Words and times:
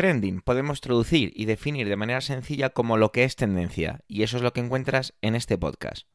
Trending 0.00 0.40
podemos 0.40 0.80
traducir 0.80 1.30
y 1.36 1.44
definir 1.44 1.86
de 1.86 1.94
manera 1.94 2.22
sencilla 2.22 2.70
como 2.70 2.96
lo 2.96 3.12
que 3.12 3.24
es 3.24 3.36
tendencia, 3.36 4.00
y 4.08 4.22
eso 4.22 4.38
es 4.38 4.42
lo 4.42 4.54
que 4.54 4.60
encuentras 4.60 5.12
en 5.20 5.34
este 5.34 5.58
podcast. 5.58 6.06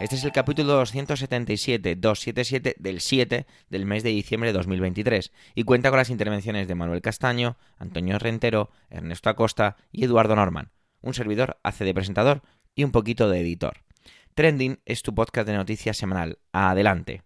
Este 0.00 0.16
es 0.16 0.24
el 0.24 0.32
capítulo 0.32 0.72
277, 0.72 1.94
277 1.94 2.74
del 2.80 3.00
7 3.00 3.46
del 3.70 3.86
mes 3.86 4.02
de 4.02 4.10
diciembre 4.10 4.48
de 4.48 4.58
2023 4.58 5.30
y 5.54 5.62
cuenta 5.62 5.90
con 5.90 5.98
las 5.98 6.10
intervenciones 6.10 6.66
de 6.66 6.74
Manuel 6.74 7.00
Castaño, 7.00 7.56
Antonio 7.78 8.18
Rentero, 8.18 8.70
Ernesto 8.90 9.30
Acosta 9.30 9.76
y 9.92 10.02
Eduardo 10.02 10.34
Norman. 10.34 10.72
Un 11.04 11.14
servidor 11.14 11.58
hace 11.62 11.84
de 11.84 11.92
presentador 11.92 12.42
y 12.74 12.84
un 12.84 12.90
poquito 12.90 13.28
de 13.28 13.40
editor. 13.40 13.82
Trending 14.34 14.80
es 14.86 15.02
tu 15.02 15.14
podcast 15.14 15.46
de 15.46 15.54
noticias 15.54 15.96
semanal. 15.96 16.38
Adelante. 16.52 17.22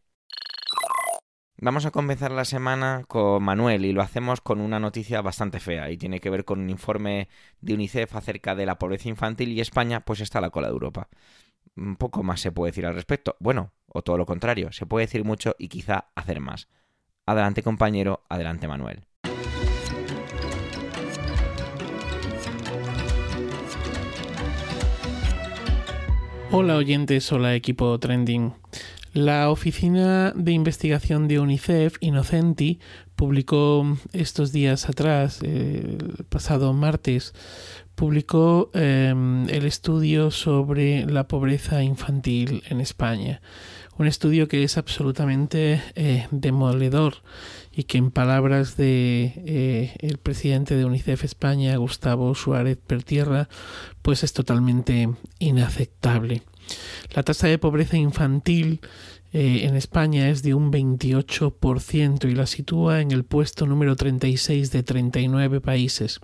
Vamos 1.61 1.87
a 1.87 1.91
comenzar 1.91 2.31
la 2.31 2.45
semana 2.45 3.05
con 3.09 3.43
Manuel 3.43 3.85
y 3.85 3.93
lo 3.93 4.03
hacemos 4.03 4.41
con 4.41 4.61
una 4.61 4.79
noticia 4.81 5.23
bastante 5.23 5.61
fea 5.61 5.91
y 5.91 5.97
tiene 5.97 6.21
que 6.21 6.31
ver 6.31 6.45
con 6.45 6.61
un 6.61 6.71
informe 6.71 7.29
de 7.61 7.75
UNICEF 7.75 8.15
acerca 8.15 8.55
de 8.55 8.67
la 8.67 8.79
pobreza 8.79 9.09
infantil 9.09 9.53
y 9.53 9.61
España 9.61 10.01
pues 10.01 10.21
está 10.21 10.39
a 10.39 10.43
la 10.43 10.51
cola 10.51 10.69
de 10.69 10.75
Europa 10.75 11.09
un 11.79 11.97
poco 11.97 12.23
más 12.23 12.41
se 12.41 12.53
puede 12.53 12.73
decir 12.73 12.87
al 12.87 12.95
respecto. 12.95 13.37
Bueno, 13.39 13.73
o 13.87 14.03
todo 14.03 14.19
lo 14.19 14.27
contrario, 14.27 14.73
se 14.73 14.87
puede 14.87 15.07
decir 15.07 15.25
mucho 15.25 15.55
y 15.59 15.69
quizá 15.69 16.11
hacer 16.15 16.41
más. 16.41 16.69
Adelante 17.27 17.63
compañero, 17.63 18.25
adelante 18.29 18.69
Manuel. 18.69 19.08
Hola 26.51 26.77
oyentes, 26.77 27.31
hola 27.31 27.55
equipo 27.55 27.99
Trending. 28.01 28.55
La 29.13 29.51
Oficina 29.51 30.33
de 30.35 30.53
Investigación 30.53 31.29
de 31.29 31.41
UNICEF, 31.41 31.97
Innocenti, 32.01 32.81
publicó 33.17 33.85
estos 34.15 34.51
días 34.51 34.89
atrás, 34.89 35.43
el 35.43 36.25
pasado 36.31 36.73
martes, 36.73 37.35
publicó 37.95 38.71
em, 38.73 39.47
el 39.51 39.67
estudio 39.67 40.31
sobre 40.31 41.05
la 41.05 41.29
pobreza 41.29 41.83
infantil 41.83 42.63
en 42.71 42.81
España. 42.81 43.43
Un 43.99 44.07
estudio 44.07 44.47
que 44.47 44.63
es 44.63 44.79
absolutamente 44.79 45.83
eh, 45.97 46.29
demoledor 46.31 47.17
y 47.73 47.83
que 47.83 47.99
en 47.99 48.13
palabras 48.13 48.77
de 48.77 49.33
eh, 49.45 49.97
el 49.99 50.19
presidente 50.19 50.77
de 50.77 50.85
UNICEF 50.85 51.25
España, 51.25 51.77
Gustavo 51.77 52.35
Suárez 52.37 52.79
Pertierra, 52.79 53.49
pues 54.03 54.23
es 54.23 54.33
totalmente 54.33 55.11
inaceptable. 55.41 56.43
La 57.15 57.25
tasa 57.25 57.49
de 57.49 57.59
pobreza 57.59 57.97
infantil 57.97 58.81
eh, 59.33 59.61
en 59.65 59.77
España 59.77 60.31
es 60.31 60.43
de 60.43 60.55
un 60.55 60.73
28% 60.73 62.31
y 62.31 62.35
la 62.35 62.47
sitúa 62.47 63.03
en 63.03 63.11
el 63.11 63.25
puesto 63.25 63.67
número 63.67 63.95
36 63.95 64.71
de 64.71 64.83
39 64.83 65.61
países. 65.61 66.21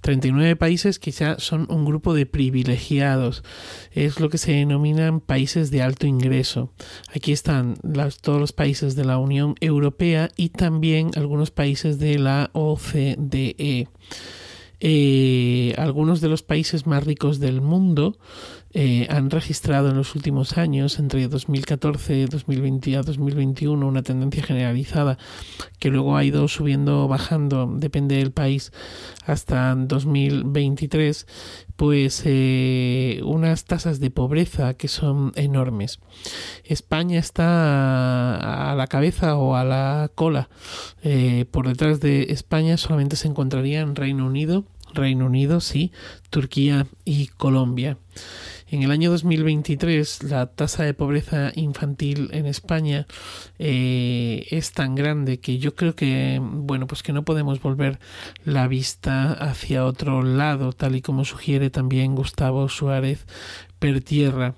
39 0.00 0.54
países 0.54 0.98
que 1.00 1.10
ya 1.10 1.38
son 1.38 1.66
un 1.68 1.84
grupo 1.84 2.14
de 2.14 2.26
privilegiados. 2.26 3.42
Es 3.90 4.20
lo 4.20 4.28
que 4.28 4.38
se 4.38 4.52
denominan 4.52 5.20
países 5.20 5.70
de 5.72 5.82
alto 5.82 6.06
ingreso. 6.06 6.72
Aquí 7.14 7.32
están 7.32 7.76
todos 8.20 8.40
los 8.40 8.52
países 8.52 8.94
de 8.94 9.04
la 9.04 9.18
Unión 9.18 9.56
Europea 9.60 10.30
y 10.36 10.50
también 10.50 11.10
algunos 11.16 11.50
países 11.50 11.98
de 11.98 12.18
la 12.18 12.50
OCDE. 12.52 13.88
Eh, 14.82 15.74
algunos 15.76 16.22
de 16.22 16.28
los 16.28 16.42
países 16.42 16.86
más 16.86 17.04
ricos 17.04 17.38
del 17.38 17.60
mundo 17.60 18.18
eh, 18.72 19.08
han 19.10 19.30
registrado 19.30 19.90
en 19.90 19.96
los 19.96 20.14
últimos 20.14 20.56
años, 20.56 20.98
entre 21.00 21.26
2014 21.26 22.26
2020 22.26 22.96
a 22.96 23.02
2021, 23.02 23.86
una 23.86 24.02
tendencia 24.02 24.44
generalizada 24.44 25.18
que 25.80 25.90
luego 25.90 26.16
ha 26.16 26.24
ido 26.24 26.46
subiendo 26.46 27.04
o 27.04 27.08
bajando, 27.08 27.66
depende 27.66 28.16
del 28.16 28.30
país, 28.30 28.72
hasta 29.26 29.74
2023, 29.74 31.26
pues 31.74 32.22
eh, 32.26 33.20
unas 33.24 33.64
tasas 33.64 33.98
de 33.98 34.10
pobreza 34.10 34.74
que 34.74 34.86
son 34.86 35.32
enormes. 35.34 35.98
España 36.64 37.18
está 37.18 38.70
a 38.70 38.74
la 38.76 38.86
cabeza 38.86 39.36
o 39.36 39.56
a 39.56 39.64
la 39.64 40.10
cola. 40.14 40.48
Eh, 41.02 41.44
por 41.50 41.66
detrás 41.66 42.00
de 42.00 42.26
España 42.30 42.76
solamente 42.76 43.16
se 43.16 43.28
encontrarían 43.28 43.96
Reino 43.96 44.26
Unido, 44.26 44.64
Reino 44.94 45.26
Unido, 45.26 45.60
sí, 45.60 45.92
Turquía 46.30 46.86
y 47.04 47.28
Colombia. 47.28 47.98
En 48.70 48.84
el 48.84 48.92
año 48.92 49.10
2023 49.10 50.22
la 50.24 50.46
tasa 50.46 50.84
de 50.84 50.94
pobreza 50.94 51.50
infantil 51.56 52.28
en 52.32 52.46
España 52.46 53.06
eh, 53.58 54.46
es 54.50 54.70
tan 54.72 54.94
grande 54.94 55.40
que 55.40 55.58
yo 55.58 55.74
creo 55.74 55.96
que 55.96 56.38
bueno 56.40 56.86
pues 56.86 57.02
que 57.02 57.12
no 57.12 57.24
podemos 57.24 57.60
volver 57.60 57.98
la 58.44 58.68
vista 58.68 59.32
hacia 59.32 59.84
otro 59.84 60.22
lado 60.22 60.72
tal 60.72 60.94
y 60.94 61.02
como 61.02 61.24
sugiere 61.24 61.70
también 61.70 62.14
Gustavo 62.14 62.68
Suárez 62.68 63.26
Pertierra. 63.80 64.54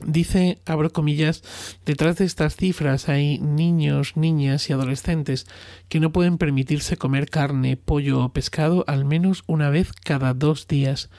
Dice, 0.00 0.60
abro 0.66 0.92
comillas, 0.92 1.42
detrás 1.84 2.16
de 2.16 2.24
estas 2.24 2.56
cifras 2.56 3.08
hay 3.08 3.38
niños, 3.38 4.16
niñas 4.16 4.68
y 4.68 4.72
adolescentes 4.72 5.46
que 5.88 6.00
no 6.00 6.12
pueden 6.12 6.38
permitirse 6.38 6.96
comer 6.96 7.28
carne, 7.28 7.76
pollo 7.76 8.24
o 8.24 8.32
pescado 8.32 8.84
al 8.88 9.04
menos 9.04 9.44
una 9.46 9.70
vez 9.70 9.92
cada 9.92 10.34
dos 10.34 10.66
días 10.66 11.10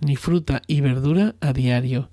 ni 0.00 0.16
fruta 0.16 0.62
y 0.66 0.80
verdura 0.80 1.34
a 1.40 1.52
diario, 1.52 2.10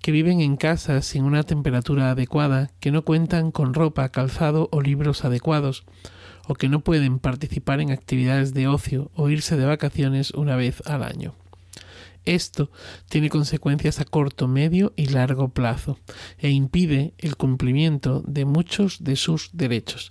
que 0.00 0.12
viven 0.12 0.40
en 0.40 0.56
casas 0.56 1.06
sin 1.06 1.24
una 1.24 1.42
temperatura 1.42 2.10
adecuada, 2.10 2.70
que 2.78 2.92
no 2.92 3.04
cuentan 3.04 3.50
con 3.50 3.74
ropa, 3.74 4.10
calzado 4.10 4.68
o 4.70 4.80
libros 4.80 5.24
adecuados, 5.24 5.84
o 6.46 6.54
que 6.54 6.68
no 6.68 6.80
pueden 6.80 7.18
participar 7.18 7.80
en 7.80 7.90
actividades 7.90 8.54
de 8.54 8.68
ocio 8.68 9.10
o 9.14 9.28
irse 9.30 9.56
de 9.56 9.64
vacaciones 9.64 10.30
una 10.32 10.56
vez 10.56 10.82
al 10.86 11.02
año. 11.02 11.34
Esto 12.24 12.70
tiene 13.08 13.28
consecuencias 13.28 14.00
a 14.00 14.04
corto, 14.04 14.48
medio 14.48 14.92
y 14.96 15.06
largo 15.06 15.50
plazo 15.50 15.98
e 16.38 16.50
impide 16.50 17.14
el 17.18 17.36
cumplimiento 17.36 18.22
de 18.26 18.44
muchos 18.44 19.04
de 19.04 19.16
sus 19.16 19.50
derechos, 19.52 20.08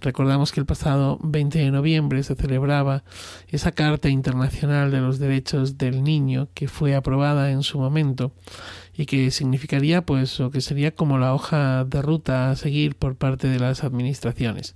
Recordamos 0.00 0.50
que 0.50 0.60
el 0.60 0.66
pasado 0.66 1.18
20 1.22 1.58
de 1.58 1.70
noviembre 1.70 2.22
se 2.22 2.34
celebraba 2.34 3.04
esa 3.48 3.72
Carta 3.72 4.08
Internacional 4.08 4.90
de 4.90 5.00
los 5.00 5.18
Derechos 5.18 5.76
del 5.76 6.02
Niño 6.02 6.48
que 6.54 6.68
fue 6.68 6.94
aprobada 6.94 7.50
en 7.50 7.62
su 7.62 7.78
momento 7.78 8.32
y 8.94 9.04
que 9.04 9.30
significaría 9.30 10.06
pues 10.06 10.40
o 10.40 10.50
que 10.50 10.62
sería 10.62 10.94
como 10.94 11.18
la 11.18 11.34
hoja 11.34 11.84
de 11.84 12.00
ruta 12.00 12.50
a 12.50 12.56
seguir 12.56 12.94
por 12.94 13.16
parte 13.16 13.48
de 13.48 13.58
las 13.58 13.84
administraciones. 13.84 14.74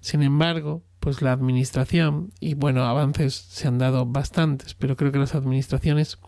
Sin 0.00 0.22
embargo, 0.22 0.82
pues 1.00 1.22
la 1.22 1.32
administración 1.32 2.32
y 2.40 2.54
bueno, 2.54 2.84
avances 2.84 3.34
se 3.34 3.68
han 3.68 3.78
dado 3.78 4.06
bastantes, 4.06 4.74
pero 4.74 4.96
creo 4.96 5.12
que 5.12 5.18
las 5.18 5.34
administraciones 5.34 6.18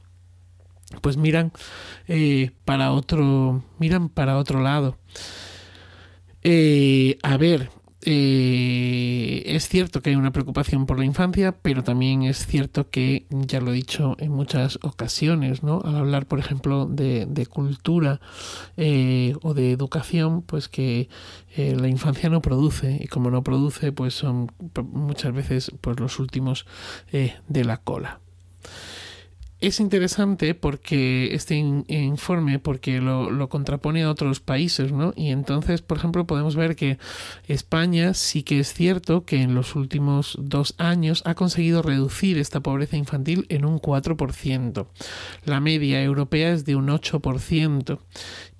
pues 1.02 1.16
miran 1.16 1.52
eh, 2.08 2.50
para 2.64 2.92
otro 2.92 3.62
miran 3.78 4.08
para 4.08 4.38
otro 4.38 4.60
lado. 4.60 4.98
Eh, 6.42 7.18
a 7.22 7.36
ver, 7.36 7.70
eh, 8.02 9.42
es 9.46 9.68
cierto 9.68 10.00
que 10.00 10.10
hay 10.10 10.16
una 10.16 10.32
preocupación 10.32 10.86
por 10.86 10.98
la 10.98 11.04
infancia, 11.04 11.52
pero 11.60 11.84
también 11.84 12.22
es 12.22 12.46
cierto 12.46 12.88
que, 12.88 13.26
ya 13.30 13.60
lo 13.60 13.72
he 13.72 13.74
dicho 13.74 14.16
en 14.18 14.32
muchas 14.32 14.78
ocasiones, 14.82 15.62
¿no? 15.62 15.82
Al 15.84 15.96
hablar, 15.96 16.26
por 16.26 16.38
ejemplo, 16.38 16.86
de, 16.86 17.46
cultura 17.50 18.20
eh, 18.76 19.34
o 19.42 19.54
de 19.54 19.72
educación, 19.72 20.42
pues 20.42 20.68
que 20.68 21.08
eh, 21.56 21.76
la 21.78 21.88
infancia 21.88 22.30
no 22.30 22.40
produce, 22.40 22.98
y 23.02 23.06
como 23.08 23.30
no 23.30 23.42
produce, 23.42 23.92
pues 23.92 24.14
son 24.14 24.50
muchas 24.92 25.34
veces 25.34 25.72
pues, 25.80 26.00
los 26.00 26.18
últimos 26.18 26.66
de 27.10 27.64
la 27.64 27.78
cola 27.78 28.20
es 29.60 29.78
interesante 29.78 30.54
porque 30.54 31.34
este 31.34 31.56
informe 31.56 32.58
porque 32.58 33.00
lo, 33.00 33.48
contrapone 33.48 34.02
a 34.02 34.10
otros 34.10 34.40
países, 34.40 34.92
¿no? 34.92 35.12
Y 35.16 35.30
entonces, 35.30 35.82
por 35.82 35.98
ejemplo, 35.98 36.26
podemos 36.26 36.56
ver 36.56 36.76
que 36.76 36.98
España 37.46 38.14
sí 38.14 38.42
que 38.42 38.60
es 38.60 38.72
cierto 38.72 39.24
que 39.24 39.42
en 39.42 39.54
los 39.54 39.76
últimos 39.76 40.36
dos 40.40 40.74
años 40.78 41.22
ha 41.26 41.34
conseguido 41.34 41.82
reducir 41.82 42.38
esta 42.38 42.60
pobreza 42.60 42.96
infantil 42.96 43.46
en 43.48 43.64
un 43.64 43.80
4%. 43.80 44.86
La 45.44 45.60
media 45.60 46.02
europea 46.02 46.52
es 46.52 46.64
de 46.64 46.76
un 46.76 46.88
8% 46.88 47.98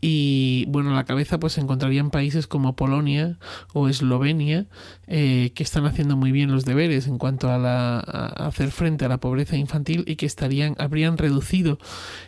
y 0.00 0.64
bueno, 0.68 0.90
a 0.90 0.94
la 0.94 1.04
cabeza 1.04 1.38
pues 1.38 1.54
se 1.54 1.60
encontrarían 1.60 2.10
países 2.10 2.46
como 2.46 2.74
Polonia 2.74 3.38
o 3.74 3.88
Eslovenia 3.88 4.66
eh, 5.06 5.52
que 5.54 5.62
están 5.62 5.84
haciendo 5.84 6.16
muy 6.16 6.32
bien 6.32 6.50
los 6.50 6.64
deberes 6.64 7.06
en 7.06 7.18
cuanto 7.18 7.50
a, 7.50 7.58
la, 7.58 8.00
hacer 8.00 8.70
frente 8.70 9.04
a 9.04 9.08
la 9.08 9.20
pobreza 9.20 9.56
infantil 9.56 10.04
y 10.06 10.16
que 10.16 10.26
estarían 10.26 10.74
habrían 10.78 11.18
reducido 11.18 11.78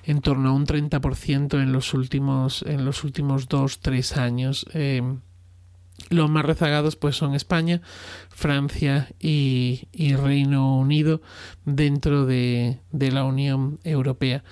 en 0.05 0.21
torno 0.21 0.51
a 0.51 0.53
un 0.53 0.67
30% 0.67 1.63
en 1.63 1.73
los 1.73 1.95
últimos 1.95 2.63
en 2.63 2.85
los 2.85 3.05
últimos 3.05 3.49
dos 3.49 3.81
tres 3.81 4.17
años. 4.19 4.67
Eh, 4.75 5.03
los 6.11 6.29
más 6.29 6.45
rezagados 6.45 6.97
pues 6.97 7.17
son 7.17 7.35
España, 7.35 7.81
Francia 8.29 9.09
y, 9.19 9.87
Reino 10.17 10.77
Unido 10.77 11.23
dentro 11.65 12.27
de, 12.27 12.81
de 12.91 13.13
la 13.13 13.25
Unión 13.25 13.79
Europea. 13.85 14.43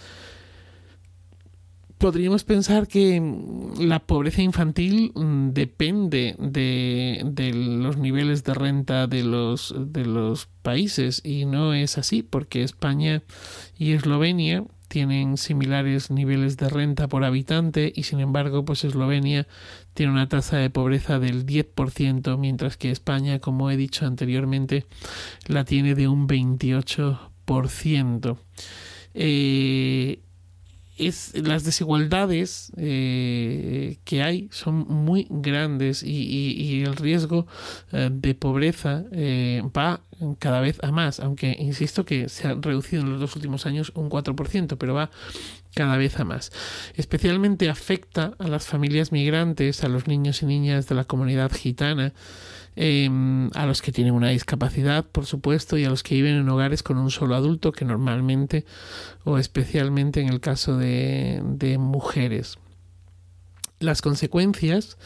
Podríamos 2.01 2.43
pensar 2.45 2.89
que 2.89 3.21
mm, 3.21 3.83
la 3.83 4.01
pobreza 4.01 4.43
infantil 4.43 5.13
mm, 5.15 5.51
depende 5.51 6.35
de, 6.39 7.53
los 7.55 7.99
niveles 7.99 8.43
de 8.43 8.55
renta 8.55 9.07
de 9.07 9.23
los, 9.23 9.75
de 9.77 10.07
los 10.07 10.49
países 10.63 11.21
y 11.23 11.45
no 11.45 11.75
es 11.75 11.99
así 11.99 12.23
porque 12.23 12.63
España 12.63 13.23
y 13.79 13.93
Eslovenia 13.93 14.65
tienen 14.89 15.37
similares 15.37 16.11
niveles 16.11 16.57
de 16.57 16.71
renta 16.71 17.07
por 17.07 17.23
habitante 17.23 17.93
y 17.95 18.05
sin 18.05 18.21
embargo 18.21 18.65
pues 18.65 18.83
Eslovenia 18.83 19.47
tiene 19.93 20.13
una 20.13 20.29
tasa 20.29 20.57
de 20.57 20.71
pobreza 20.71 21.19
del 21.19 21.45
10% 21.47 22.39
mientras 22.39 22.79
que 22.79 22.91
España 22.91 23.41
como 23.41 23.71
he 23.71 23.77
dicho 23.77 24.07
anteriormente 24.07 24.87
la 25.47 25.65
tiene 25.65 25.95
de 25.95 26.09
un 26.09 26.27
28%. 26.27 28.39
Eh, 29.13 30.21
es, 31.07 31.33
las 31.35 31.65
desigualdades 31.65 32.73
eh, 32.77 33.99
que 34.05 34.23
hay 34.23 34.49
son 34.53 34.87
muy 34.89 35.27
grandes 35.31 36.03
y, 36.03 36.83
el 36.85 36.97
riesgo 36.97 37.47
eh, 37.93 38.11
de 38.13 38.35
pobreza 38.35 39.05
eh, 39.13 39.63
va 39.77 40.01
cada 40.39 40.61
vez 40.61 40.79
a 40.83 40.91
más, 40.93 41.21
aunque 41.21 41.57
insisto 41.59 42.05
que 42.05 42.29
se 42.29 42.47
ha 42.47 42.55
reducido 42.55 43.03
en 43.03 43.11
los 43.11 43.21
dos 43.21 43.37
últimos 43.37 43.65
años 43.65 43.91
un 43.95 44.11
4%, 44.11 44.77
pero 44.79 44.95
va 44.95 45.11
cada 45.75 45.97
vez 45.97 46.19
a 46.19 46.25
más. 46.25 46.53
Especialmente 46.95 47.71
afecta 47.71 48.35
a 48.39 48.49
las 48.49 48.67
familias 48.67 49.13
migrantes, 49.13 49.83
a 49.83 49.89
los 49.89 50.07
niños 50.07 50.43
y 50.43 50.47
niñas 50.47 50.89
de 50.89 50.95
la 50.95 51.05
comunidad 51.05 51.53
gitana, 51.53 52.13
Em, 52.77 53.51
a 53.55 53.67
los 53.67 53.83
que 53.83 53.91
tienen 53.91 54.15
una 54.15 54.29
discapacidad, 54.29 55.05
por 55.05 55.27
supuesto, 55.27 55.77
y 55.77 55.85
a 55.85 55.91
los 55.91 56.03
que 56.03 56.15
viven 56.15 56.37
en 56.37 56.49
hogares 56.49 56.83
con 56.83 56.99
un 56.99 57.11
solo 57.11 57.35
adulto, 57.35 57.73
que 57.73 57.85
normalmente 57.85 58.65
o 59.25 59.39
especialmente 59.39 60.21
en 60.21 60.29
el 60.29 60.41
caso 60.41 60.77
de, 60.79 61.43
mujeres. 61.79 62.59
Las 63.81 64.03
consecuencias 64.03 64.99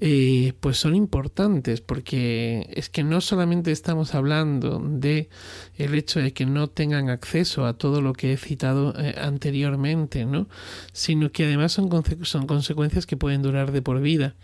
eh, 0.00 0.52
pues 0.60 0.76
son 0.76 0.96
importantes 0.96 1.80
porque 1.80 2.68
es 2.74 2.90
que 2.90 3.04
no 3.04 3.20
solamente 3.20 3.70
estamos 3.70 4.14
hablando 4.14 4.80
de 4.80 5.28
el 5.76 5.94
hecho 5.94 6.20
de 6.20 6.32
que 6.32 6.44
no 6.44 6.68
tengan 6.68 7.08
acceso 7.08 7.64
a 7.64 7.78
todo 7.78 8.00
lo 8.00 8.12
que 8.12 8.32
he 8.32 8.36
citado 8.36 8.92
eh, 8.98 9.14
anteriormente, 9.16 10.24
¿no? 10.26 10.48
sino 10.92 11.30
que 11.30 11.44
además 11.44 11.72
son, 11.72 11.88
son 12.22 12.46
consecuencias 12.46 13.06
que 13.06 13.16
pueden 13.16 13.42
durar 13.42 13.70
de 13.70 13.82
por 13.82 14.00
vida 14.00 14.34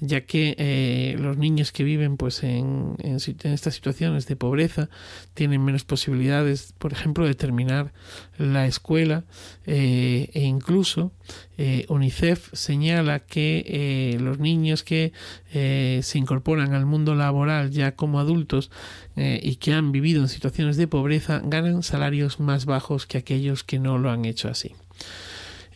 ya 0.00 0.22
que 0.22 0.54
eh, 0.58 1.16
los 1.18 1.36
niños 1.36 1.72
que 1.72 1.84
viven 1.84 2.16
pues 2.16 2.42
en, 2.42 2.96
estas 2.98 3.74
situaciones 3.74 4.26
de 4.26 4.36
pobreza 4.36 4.88
tienen 5.34 5.64
menos 5.64 5.84
posibilidades, 5.84 6.74
por 6.78 6.92
ejemplo, 6.92 7.26
de 7.26 7.34
terminar 7.34 7.92
la 8.38 8.66
escuela 8.66 9.24
eh, 9.66 10.30
e 10.32 10.44
incluso 10.44 11.12
eh, 11.56 11.86
UNICEF 11.88 12.48
señala 12.52 13.20
que 13.20 14.16
los 14.20 14.38
niños 14.38 14.82
que 14.82 15.12
se 15.52 16.18
incorporan 16.18 16.74
al 16.74 16.86
mundo 16.86 17.14
laboral 17.14 17.70
ya 17.70 17.96
como 17.96 18.20
adultos 18.20 18.70
y 19.16 19.56
que 19.56 19.72
han 19.72 19.90
vivido 19.92 20.22
en 20.22 20.28
situaciones 20.28 20.76
de 20.76 20.86
pobreza 20.86 21.40
ganan 21.44 21.82
salarios 21.82 22.38
más 22.38 22.66
bajos 22.66 23.06
que 23.06 23.18
aquellos 23.18 23.64
que 23.64 23.78
no 23.78 23.98
lo 23.98 24.10
han 24.10 24.24
hecho 24.24 24.48
así. 24.48 24.74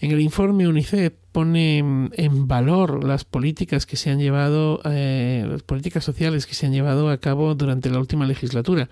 En 0.02 0.10
el 0.10 0.20
informe 0.20 0.66
UNICEF 0.66 1.12
pone 1.30 1.78
en 1.78 2.48
valor 2.48 3.04
las 3.04 3.24
políticas 3.24 3.86
que 3.86 3.96
se 3.96 4.10
han 4.10 4.18
llevado, 4.18 4.80
eh, 4.84 5.46
las 5.48 5.62
políticas 5.62 6.02
sociales 6.02 6.44
que 6.44 6.54
se 6.54 6.66
han 6.66 6.72
llevado 6.72 7.08
a 7.08 7.18
cabo 7.18 7.54
durante 7.54 7.88
la 7.88 8.00
última 8.00 8.26
legislatura, 8.26 8.88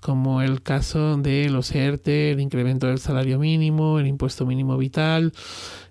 como 0.00 0.42
el 0.42 0.62
caso 0.62 1.16
de 1.16 1.48
los 1.50 1.74
ERTE, 1.74 2.32
el 2.32 2.40
incremento 2.40 2.86
del 2.86 2.98
salario 2.98 3.38
mínimo, 3.38 3.98
el 3.98 4.06
impuesto 4.06 4.46
mínimo 4.46 4.76
vital, 4.76 5.32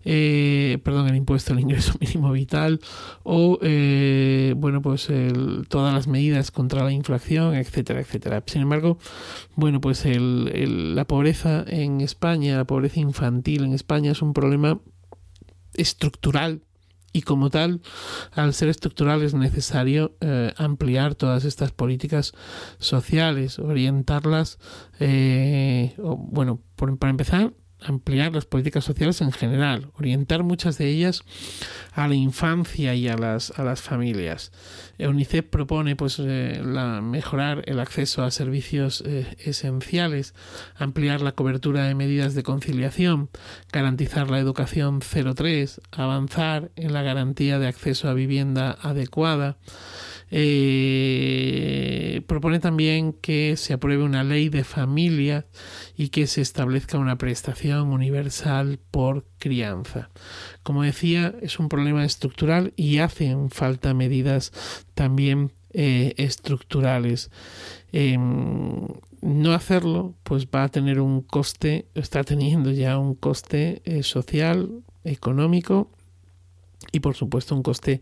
eh, 0.06 0.80
perdón, 0.84 1.08
el 1.08 1.16
impuesto 1.16 1.54
al 1.54 1.60
ingreso 1.60 1.94
mínimo 2.02 2.32
vital, 2.32 2.80
o 3.24 3.60
eh, 3.62 4.54
bueno, 4.58 4.82
pues 4.82 5.10
todas 5.68 5.94
las 5.94 6.08
medidas 6.08 6.52
contra 6.52 6.84
la 6.84 6.92
inflación, 6.92 7.56
etcétera, 7.56 8.00
etcétera. 8.02 8.44
Sin 8.46 8.62
embargo, 8.62 8.98
bueno, 9.56 9.82
pues 9.82 10.04
la 10.06 11.06
pobreza 11.06 11.64
en 11.68 12.02
España, 12.02 12.58
la 12.58 12.66
pobreza 12.66 13.00
infantil 13.00 13.64
en 13.64 13.74
España 13.74 14.12
es 14.12 14.22
un 14.22 14.34
problema 14.34 14.80
estructural 15.74 16.62
y 17.12 17.22
como 17.22 17.50
tal, 17.50 17.82
al 18.32 18.54
ser 18.54 18.70
estructural 18.70 19.22
es 19.24 19.34
necesario 19.34 20.16
eh, 20.22 20.54
ampliar 20.58 21.16
todas 21.16 21.46
estas 21.46 21.72
políticas 21.72 22.34
sociales, 22.80 23.60
orientarlas, 23.60 24.60
eh, 25.00 25.96
bueno, 25.98 26.62
para 26.76 27.10
empezar, 27.10 27.54
ampliar 27.82 28.34
las 28.34 28.46
políticas 28.46 28.84
sociales 28.84 29.22
en 29.22 29.32
general, 29.32 29.92
orientar 29.98 30.44
muchas 30.44 30.78
de 30.78 30.88
ellas 30.88 31.24
a 31.94 32.08
la 32.08 32.16
infancia 32.16 32.96
y 32.96 33.08
a 33.08 33.18
las, 33.18 33.52
a 33.58 33.64
las 33.64 33.82
familias. 33.82 34.52
UNICEF 35.00 35.46
propone 35.46 35.96
pues, 35.96 36.20
eh, 36.20 36.62
la, 36.64 37.02
mejorar 37.02 37.64
el 37.66 37.80
acceso 37.80 38.24
a 38.24 38.32
servicios 38.32 39.04
eh, 39.06 39.36
esenciales, 39.40 40.34
ampliar 40.76 41.22
la 41.22 41.32
cobertura 41.32 41.86
de 41.86 41.96
medidas 41.96 42.36
de 42.36 42.44
conciliación, 42.44 43.30
garantizar 43.72 44.30
la 44.30 44.40
educación 44.40 45.00
03, 45.00 45.82
avanzar 45.92 46.72
en 46.76 46.94
la 46.94 47.02
garantía 47.02 47.60
de 47.60 47.68
acceso 47.68 48.10
a 48.10 48.14
vivienda 48.14 48.78
adecuada, 48.82 49.58
eh, 50.32 52.22
propone 52.28 52.60
también 52.60 53.14
que 53.14 53.56
se 53.58 53.74
apruebe 53.74 54.04
una 54.04 54.24
ley 54.24 54.50
de 54.50 54.64
familia 54.64 55.46
y 55.96 56.10
que 56.10 56.28
se 56.28 56.42
establezca 56.42 56.98
una 56.98 57.18
prestación 57.18 57.92
universal 57.92 58.80
por 58.92 59.26
crianza. 59.40 60.10
Como 60.64 60.84
decía, 60.84 61.34
es 61.42 61.60
un 61.60 61.70
problema 61.70 62.06
estructural 62.06 62.74
y 62.76 63.00
hacen 63.00 63.50
falta 63.50 63.94
medidas 63.94 64.52
también 64.94 65.54
eh, 65.72 66.14
estructurales. 66.18 67.32
Em, 67.92 68.88
no 69.22 69.54
hacerlo, 69.54 70.16
pues 70.24 70.48
va 70.48 70.64
a 70.64 70.70
tener 70.70 71.00
un 71.00 71.22
coste, 71.22 71.88
está 71.94 72.24
teniendo 72.24 72.72
ya 72.72 72.98
un 72.98 73.16
coste 73.16 73.82
eh, 73.86 74.04
social, 74.04 74.84
económico 75.04 75.92
y 76.92 77.00
por 77.00 77.16
supuesto 77.16 77.56
un 77.56 77.64
coste 77.64 78.02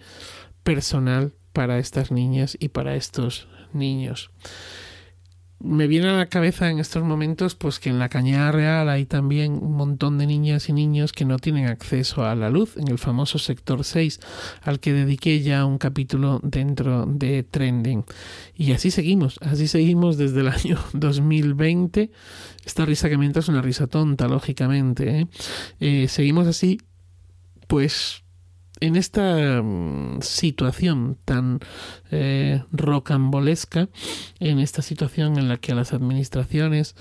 personal 0.63 1.33
para 1.57 1.80
estas 1.80 2.12
niñas 2.12 2.56
y 2.59 2.68
para 2.68 2.94
estos 2.94 3.48
niños. 3.74 4.30
Me 5.59 5.88
viene 5.88 6.07
a 6.07 6.13
la 6.15 6.27
cabeza 6.27 6.69
en 6.69 6.77
estos 6.77 7.04
momentos 7.04 7.56
pues 7.56 7.80
que 7.80 7.89
en 7.89 7.98
la 7.98 8.09
Cañada 8.09 8.51
Real 8.51 8.88
hay 8.89 9.07
también 9.07 9.54
un 9.54 9.75
montón 9.75 10.19
de 10.19 10.27
niñas 10.27 10.69
y 10.69 10.74
niños 10.74 11.13
que 11.13 11.25
no 11.25 11.39
tienen 11.39 11.66
acceso 11.66 12.23
a 12.23 12.35
la 12.35 12.52
luz 12.52 12.78
en 12.78 12.90
el 12.90 12.99
famoso 12.99 13.40
sector 13.40 13.83
6 13.83 14.19
al 14.61 14.80
que 14.80 14.94
dediqué 14.94 15.42
ya 15.42 15.66
un 15.66 15.80
capítulo 15.80 16.42
dentro 16.44 17.07
de 17.07 17.42
Trending. 17.42 18.06
Y 18.54 18.73
así 18.73 18.92
seguimos, 18.92 19.40
así 19.42 19.68
seguimos 19.68 20.16
desde 20.16 20.42
el 20.42 20.49
año 20.49 20.78
2020. 20.94 22.11
Esta 22.68 22.85
risa 22.85 23.09
que 23.09 23.18
me 23.18 23.26
es 23.26 23.47
una 23.47 23.64
risa 23.64 23.87
tonta, 23.87 24.28
lógicamente. 24.28 25.21
¿eh? 25.21 25.28
Eh, 25.80 26.07
seguimos 26.07 26.45
así 26.45 26.78
pues 27.66 28.26
en 28.79 28.95
esta 28.95 29.61
mm, 29.61 30.21
situación 30.21 31.17
tan 31.25 31.59
eh, 32.11 32.63
rocambolesca, 32.71 33.89
en 34.39 34.59
esta 34.59 34.81
situación 34.81 35.37
en 35.37 35.47
la 35.47 35.57
que 35.57 35.71
a 35.71 35.75
las 35.75 35.93
administraciones 35.93 36.95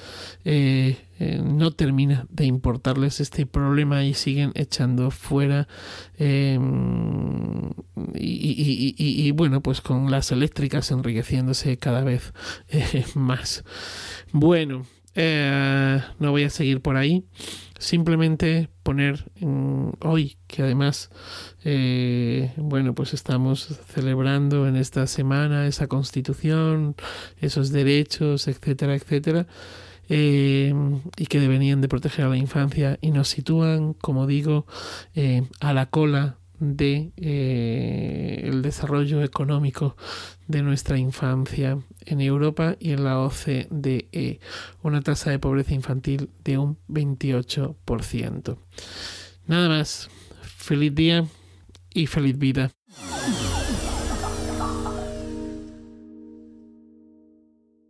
eh, 0.45 0.99
eh, 1.19 1.41
no 1.43 1.71
termina 1.71 2.27
de 2.31 2.47
importarles 2.47 3.21
este 3.21 3.47
problema 3.47 4.05
y 4.05 4.15
siguen 4.15 4.53
echando 4.55 5.11
fuera 5.11 5.69
em, 6.19 7.71
y, 8.15 9.31
bueno 9.33 9.63
pues 9.63 9.81
con 9.81 10.11
las 10.11 10.33
eléctricas 10.33 10.91
enriqueciéndose 10.91 11.79
cada 11.79 12.05
vez 12.05 12.33
más. 13.15 13.65
Bueno 14.33 14.85
no 15.15 16.31
voy 16.31 16.45
a 16.45 16.51
seguir 16.51 16.83
por 16.83 16.97
ahí 16.97 17.25
simplemente 17.79 18.69
poner 18.83 19.31
hoy 20.01 20.39
que 20.47 20.63
además 20.63 21.11
eh, 21.65 22.53
bueno 22.57 22.95
pues 22.95 23.15
estamos 23.15 23.81
celebrando 23.87 24.67
en 24.67 24.77
esta 24.77 25.07
semana 25.07 25.67
esa 25.67 25.87
constitución 25.87 26.95
esos 27.41 27.71
derechos 27.71 28.49
etcétera 28.49 28.95
etcétera 28.95 29.47
eh, 30.09 30.73
y 31.17 31.27
que 31.27 31.41
deberían 31.41 31.81
de 31.81 31.89
proteger 31.89 32.27
a 32.27 32.29
la 32.29 32.37
infancia 32.37 32.99
y 33.01 33.11
nos 33.11 33.29
sitúan 33.29 33.93
como 33.93 34.27
digo 34.27 34.67
eh, 35.15 35.43
a 35.61 35.73
la 35.73 35.87
cola 35.87 36.39
de 36.59 37.13
eh, 37.17 38.41
el 38.45 38.63
desarrollo 38.63 39.23
económico 39.23 39.97
de 40.47 40.63
nuestra 40.63 40.99
infancia 40.99 41.79
en 42.05 42.21
Europa 42.21 42.77
y 42.79 42.93
en 42.93 43.05
la 43.05 43.19
OCDE, 43.21 44.41
una 44.83 45.01
tasa 45.03 45.31
de 45.31 45.39
pobreza 45.39 45.75
infantil 45.75 46.31
de 46.45 46.59
un 46.59 46.79
28%. 46.89 48.59
Nada 49.47 49.69
más, 49.69 50.09
feliz 50.43 50.95
día 50.95 51.27
y 51.95 52.07
feliz 52.07 52.39
vida. 52.39 52.73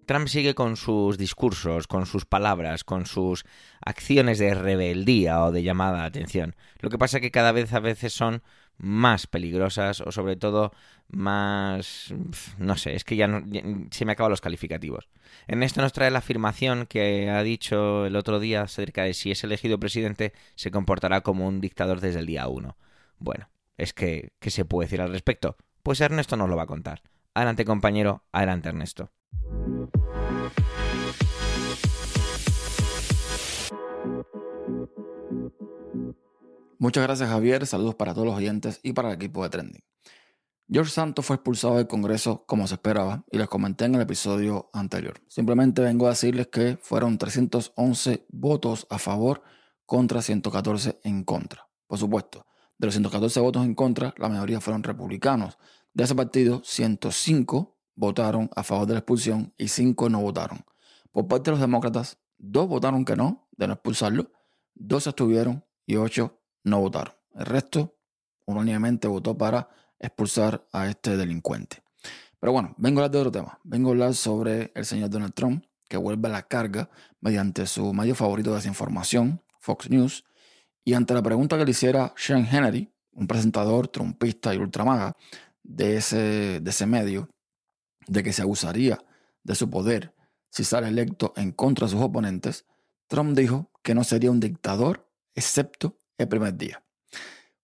Trump 0.06 0.28
sigue 0.28 0.54
con 0.54 0.76
sus 0.76 1.18
discursos, 1.18 1.86
con 1.86 2.06
sus 2.06 2.24
palabras, 2.24 2.84
con 2.84 3.06
sus 3.06 3.44
acciones 3.84 4.38
de 4.38 4.54
rebeldía 4.54 5.42
o 5.42 5.52
de 5.52 5.62
llamada 5.62 6.02
a 6.02 6.06
atención. 6.06 6.54
Lo 6.80 6.90
que 6.90 6.98
pasa 6.98 7.18
es 7.18 7.22
que 7.22 7.30
cada 7.30 7.52
vez 7.52 7.72
a 7.72 7.80
veces 7.80 8.12
son 8.12 8.42
más 8.78 9.26
peligrosas 9.26 10.00
o 10.00 10.12
sobre 10.12 10.36
todo 10.36 10.72
más... 11.08 12.14
no 12.58 12.76
sé, 12.76 12.94
es 12.94 13.04
que 13.04 13.16
ya, 13.16 13.26
no, 13.26 13.42
se 13.90 14.04
me 14.04 14.12
acaban 14.12 14.30
los 14.30 14.40
calificativos. 14.40 15.08
En 15.46 15.62
esto 15.62 15.80
nos 15.80 15.92
trae 15.92 16.10
la 16.10 16.18
afirmación 16.18 16.86
que 16.86 17.30
ha 17.30 17.42
dicho 17.42 18.06
el 18.06 18.16
otro 18.16 18.38
día 18.38 18.62
acerca 18.62 19.02
de 19.04 19.14
si 19.14 19.30
es 19.30 19.42
elegido 19.44 19.80
presidente 19.80 20.32
se 20.54 20.70
comportará 20.70 21.22
como 21.22 21.46
un 21.46 21.60
dictador 21.60 22.00
desde 22.00 22.20
el 22.20 22.26
día 22.26 22.48
uno. 22.48 22.76
Bueno, 23.18 23.48
es 23.76 23.92
que, 23.92 24.32
¿qué 24.40 24.50
se 24.50 24.64
puede 24.64 24.86
decir 24.86 25.00
al 25.00 25.12
respecto? 25.12 25.56
Pues 25.82 26.00
Ernesto 26.00 26.36
nos 26.36 26.48
lo 26.48 26.56
va 26.56 26.64
a 26.64 26.66
contar. 26.66 27.02
Adelante 27.34 27.64
compañero, 27.64 28.24
adelante 28.32 28.68
Ernesto. 28.68 29.10
Muchas 36.78 37.04
gracias 37.04 37.30
Javier, 37.30 37.66
saludos 37.66 37.94
para 37.94 38.12
todos 38.12 38.26
los 38.26 38.36
oyentes 38.36 38.80
y 38.82 38.92
para 38.92 39.08
el 39.08 39.14
equipo 39.14 39.42
de 39.42 39.48
Trending. 39.48 39.82
George 40.68 40.90
Santos 40.90 41.24
fue 41.24 41.36
expulsado 41.36 41.76
del 41.76 41.86
Congreso 41.86 42.44
como 42.44 42.66
se 42.66 42.74
esperaba 42.74 43.24
y 43.30 43.38
les 43.38 43.48
comenté 43.48 43.86
en 43.86 43.94
el 43.94 44.02
episodio 44.02 44.68
anterior. 44.74 45.14
Simplemente 45.26 45.80
vengo 45.80 46.06
a 46.06 46.10
decirles 46.10 46.48
que 46.48 46.76
fueron 46.82 47.16
311 47.16 48.26
votos 48.28 48.86
a 48.90 48.98
favor 48.98 49.42
contra 49.86 50.20
114 50.20 51.00
en 51.02 51.24
contra. 51.24 51.66
Por 51.86 51.98
supuesto, 51.98 52.44
de 52.76 52.88
los 52.88 52.94
114 52.94 53.40
votos 53.40 53.64
en 53.64 53.74
contra, 53.74 54.12
la 54.18 54.28
mayoría 54.28 54.60
fueron 54.60 54.82
republicanos. 54.82 55.56
De 55.94 56.04
ese 56.04 56.14
partido, 56.14 56.60
105 56.62 57.74
votaron 57.94 58.50
a 58.54 58.62
favor 58.62 58.86
de 58.86 58.92
la 58.94 58.98
expulsión 58.98 59.54
y 59.56 59.68
5 59.68 60.10
no 60.10 60.20
votaron. 60.20 60.66
Por 61.10 61.26
parte 61.26 61.44
de 61.44 61.52
los 61.52 61.60
demócratas, 61.60 62.18
2 62.36 62.68
votaron 62.68 63.06
que 63.06 63.16
no, 63.16 63.48
de 63.56 63.66
no 63.66 63.72
expulsarlo, 63.72 64.30
2 64.74 65.06
estuvieron 65.06 65.64
y 65.86 65.96
8 65.96 66.38
no 66.66 66.80
votaron. 66.80 67.14
El 67.34 67.46
resto, 67.46 67.96
unánimemente 68.46 69.08
votó 69.08 69.36
para 69.36 69.68
expulsar 69.98 70.66
a 70.72 70.88
este 70.88 71.16
delincuente. 71.16 71.82
Pero 72.38 72.52
bueno, 72.52 72.74
vengo 72.76 73.00
a 73.00 73.04
hablar 73.04 73.10
de 73.12 73.18
otro 73.18 73.32
tema. 73.32 73.58
Vengo 73.64 73.88
a 73.88 73.92
hablar 73.92 74.14
sobre 74.14 74.72
el 74.74 74.84
señor 74.84 75.10
Donald 75.10 75.34
Trump, 75.34 75.64
que 75.88 75.96
vuelve 75.96 76.28
a 76.28 76.32
la 76.32 76.42
carga 76.42 76.90
mediante 77.20 77.66
su 77.66 77.92
medio 77.94 78.14
favorito 78.14 78.50
de 78.50 78.56
desinformación, 78.56 79.42
Fox 79.60 79.88
News, 79.90 80.24
y 80.84 80.94
ante 80.94 81.14
la 81.14 81.22
pregunta 81.22 81.56
que 81.56 81.64
le 81.64 81.70
hiciera 81.70 82.12
Sean 82.16 82.44
Hannity, 82.44 82.92
un 83.12 83.26
presentador 83.26 83.88
trumpista 83.88 84.54
y 84.54 84.58
ultramaga 84.58 85.16
de 85.62 85.96
ese, 85.96 86.60
de 86.60 86.70
ese 86.70 86.86
medio, 86.86 87.28
de 88.06 88.22
que 88.22 88.32
se 88.32 88.42
abusaría 88.42 88.98
de 89.42 89.54
su 89.54 89.70
poder 89.70 90.16
si 90.56 90.64
sale 90.64 90.88
electo 90.88 91.34
en 91.36 91.52
contra 91.52 91.86
de 91.86 91.92
sus 91.92 92.00
oponentes, 92.00 92.64
Trump 93.08 93.36
dijo 93.36 93.70
que 93.82 93.94
no 93.94 94.04
sería 94.04 94.30
un 94.30 94.40
dictador 94.40 95.06
excepto 95.34 95.98
el 96.18 96.28
primer 96.28 96.56
día. 96.56 96.82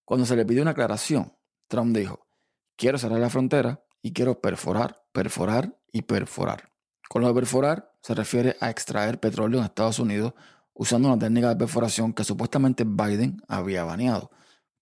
Cuando 0.05 0.25
se 0.25 0.35
le 0.35 0.45
pidió 0.45 0.61
una 0.61 0.71
aclaración, 0.71 1.33
Trump 1.67 1.95
dijo, 1.95 2.27
quiero 2.75 2.97
cerrar 2.97 3.19
la 3.19 3.29
frontera 3.29 3.83
y 4.01 4.13
quiero 4.13 4.41
perforar, 4.41 5.03
perforar 5.11 5.79
y 5.91 6.03
perforar. 6.03 6.71
Con 7.09 7.21
lo 7.21 7.27
de 7.29 7.33
perforar 7.33 7.93
se 8.01 8.13
refiere 8.13 8.57
a 8.59 8.69
extraer 8.69 9.19
petróleo 9.19 9.59
en 9.59 9.65
Estados 9.65 9.99
Unidos 9.99 10.33
usando 10.73 11.07
una 11.07 11.19
técnica 11.19 11.49
de 11.49 11.55
perforación 11.55 12.13
que 12.13 12.23
supuestamente 12.23 12.83
Biden 12.83 13.41
había 13.47 13.83
baneado. 13.83 14.31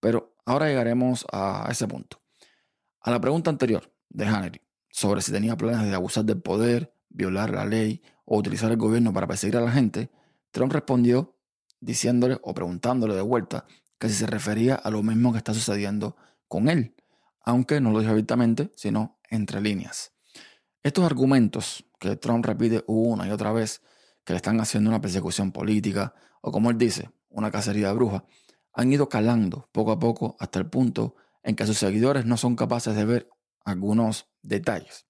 Pero 0.00 0.34
ahora 0.44 0.66
llegaremos 0.66 1.26
a 1.32 1.68
ese 1.70 1.86
punto. 1.86 2.20
A 3.00 3.10
la 3.10 3.20
pregunta 3.20 3.50
anterior 3.50 3.92
de 4.08 4.26
Hannity 4.26 4.60
sobre 4.90 5.22
si 5.22 5.32
tenía 5.32 5.56
planes 5.56 5.88
de 5.88 5.94
abusar 5.94 6.24
del 6.24 6.40
poder, 6.40 6.94
violar 7.08 7.50
la 7.50 7.64
ley 7.64 8.02
o 8.24 8.38
utilizar 8.38 8.70
el 8.70 8.76
gobierno 8.76 9.12
para 9.12 9.26
perseguir 9.26 9.56
a 9.56 9.60
la 9.60 9.70
gente, 9.70 10.10
Trump 10.50 10.72
respondió 10.72 11.36
diciéndole 11.82 12.38
o 12.42 12.54
preguntándole 12.54 13.14
de 13.14 13.20
vuelta 13.20 13.66
que 13.98 14.08
si 14.08 14.14
se 14.14 14.26
refería 14.26 14.76
a 14.76 14.90
lo 14.90 15.02
mismo 15.02 15.32
que 15.32 15.38
está 15.38 15.52
sucediendo 15.52 16.16
con 16.48 16.68
él, 16.68 16.94
aunque 17.44 17.80
no 17.80 17.90
lo 17.90 17.98
dijo 17.98 18.12
abiertamente, 18.12 18.70
sino 18.76 19.18
entre 19.28 19.60
líneas. 19.60 20.12
Estos 20.82 21.04
argumentos 21.04 21.84
que 21.98 22.16
Trump 22.16 22.44
repite 22.44 22.84
una 22.86 23.26
y 23.26 23.30
otra 23.30 23.52
vez, 23.52 23.82
que 24.24 24.32
le 24.32 24.36
están 24.36 24.60
haciendo 24.60 24.90
una 24.90 25.00
persecución 25.00 25.52
política, 25.52 26.14
o 26.40 26.52
como 26.52 26.70
él 26.70 26.78
dice, 26.78 27.10
una 27.28 27.50
cacería 27.50 27.88
de 27.88 27.94
brujas, 27.94 28.22
han 28.72 28.92
ido 28.92 29.08
calando 29.08 29.68
poco 29.72 29.92
a 29.92 29.98
poco 29.98 30.36
hasta 30.38 30.58
el 30.58 30.66
punto 30.66 31.16
en 31.42 31.56
que 31.56 31.66
sus 31.66 31.78
seguidores 31.78 32.24
no 32.24 32.36
son 32.36 32.56
capaces 32.56 32.94
de 32.94 33.04
ver 33.04 33.28
algunos 33.64 34.28
detalles. 34.42 35.06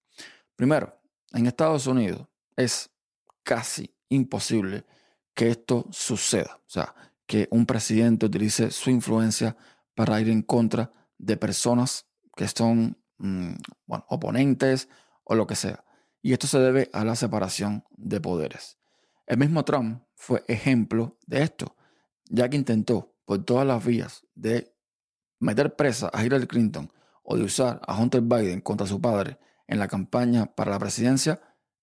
Primero, 0.56 1.00
en 1.32 1.46
Estados 1.46 1.86
Unidos 1.86 2.28
es 2.56 2.90
casi 3.42 3.94
imposible 4.08 4.84
que 5.34 5.50
esto 5.50 5.86
suceda. 5.90 6.60
O 6.66 6.70
sea, 6.70 6.94
que 7.26 7.48
un 7.50 7.66
presidente 7.66 8.26
utilice 8.26 8.70
su 8.70 8.90
influencia 8.90 9.56
para 9.94 10.20
ir 10.20 10.28
en 10.28 10.42
contra 10.42 10.92
de 11.18 11.36
personas 11.36 12.06
que 12.36 12.48
son 12.48 12.98
mm, 13.18 13.54
oponentes 13.86 14.88
o 15.24 15.34
lo 15.34 15.46
que 15.46 15.56
sea. 15.56 15.84
Y 16.20 16.32
esto 16.32 16.46
se 16.46 16.58
debe 16.58 16.90
a 16.92 17.04
la 17.04 17.16
separación 17.16 17.84
de 17.90 18.20
poderes. 18.20 18.78
El 19.26 19.38
mismo 19.38 19.64
Trump 19.64 20.02
fue 20.14 20.44
ejemplo 20.48 21.18
de 21.26 21.42
esto, 21.42 21.76
ya 22.28 22.48
que 22.48 22.56
intentó 22.56 23.14
por 23.24 23.44
todas 23.44 23.66
las 23.66 23.84
vías 23.84 24.26
de 24.34 24.74
meter 25.38 25.74
presa 25.74 26.10
a 26.12 26.24
Hillary 26.24 26.46
Clinton 26.46 26.92
o 27.22 27.36
de 27.36 27.44
usar 27.44 27.80
a 27.86 27.98
Hunter 27.98 28.20
Biden 28.20 28.60
contra 28.60 28.86
su 28.86 29.00
padre 29.00 29.38
en 29.66 29.78
la 29.78 29.88
campaña 29.88 30.46
para 30.54 30.72
la 30.72 30.78
presidencia 30.78 31.40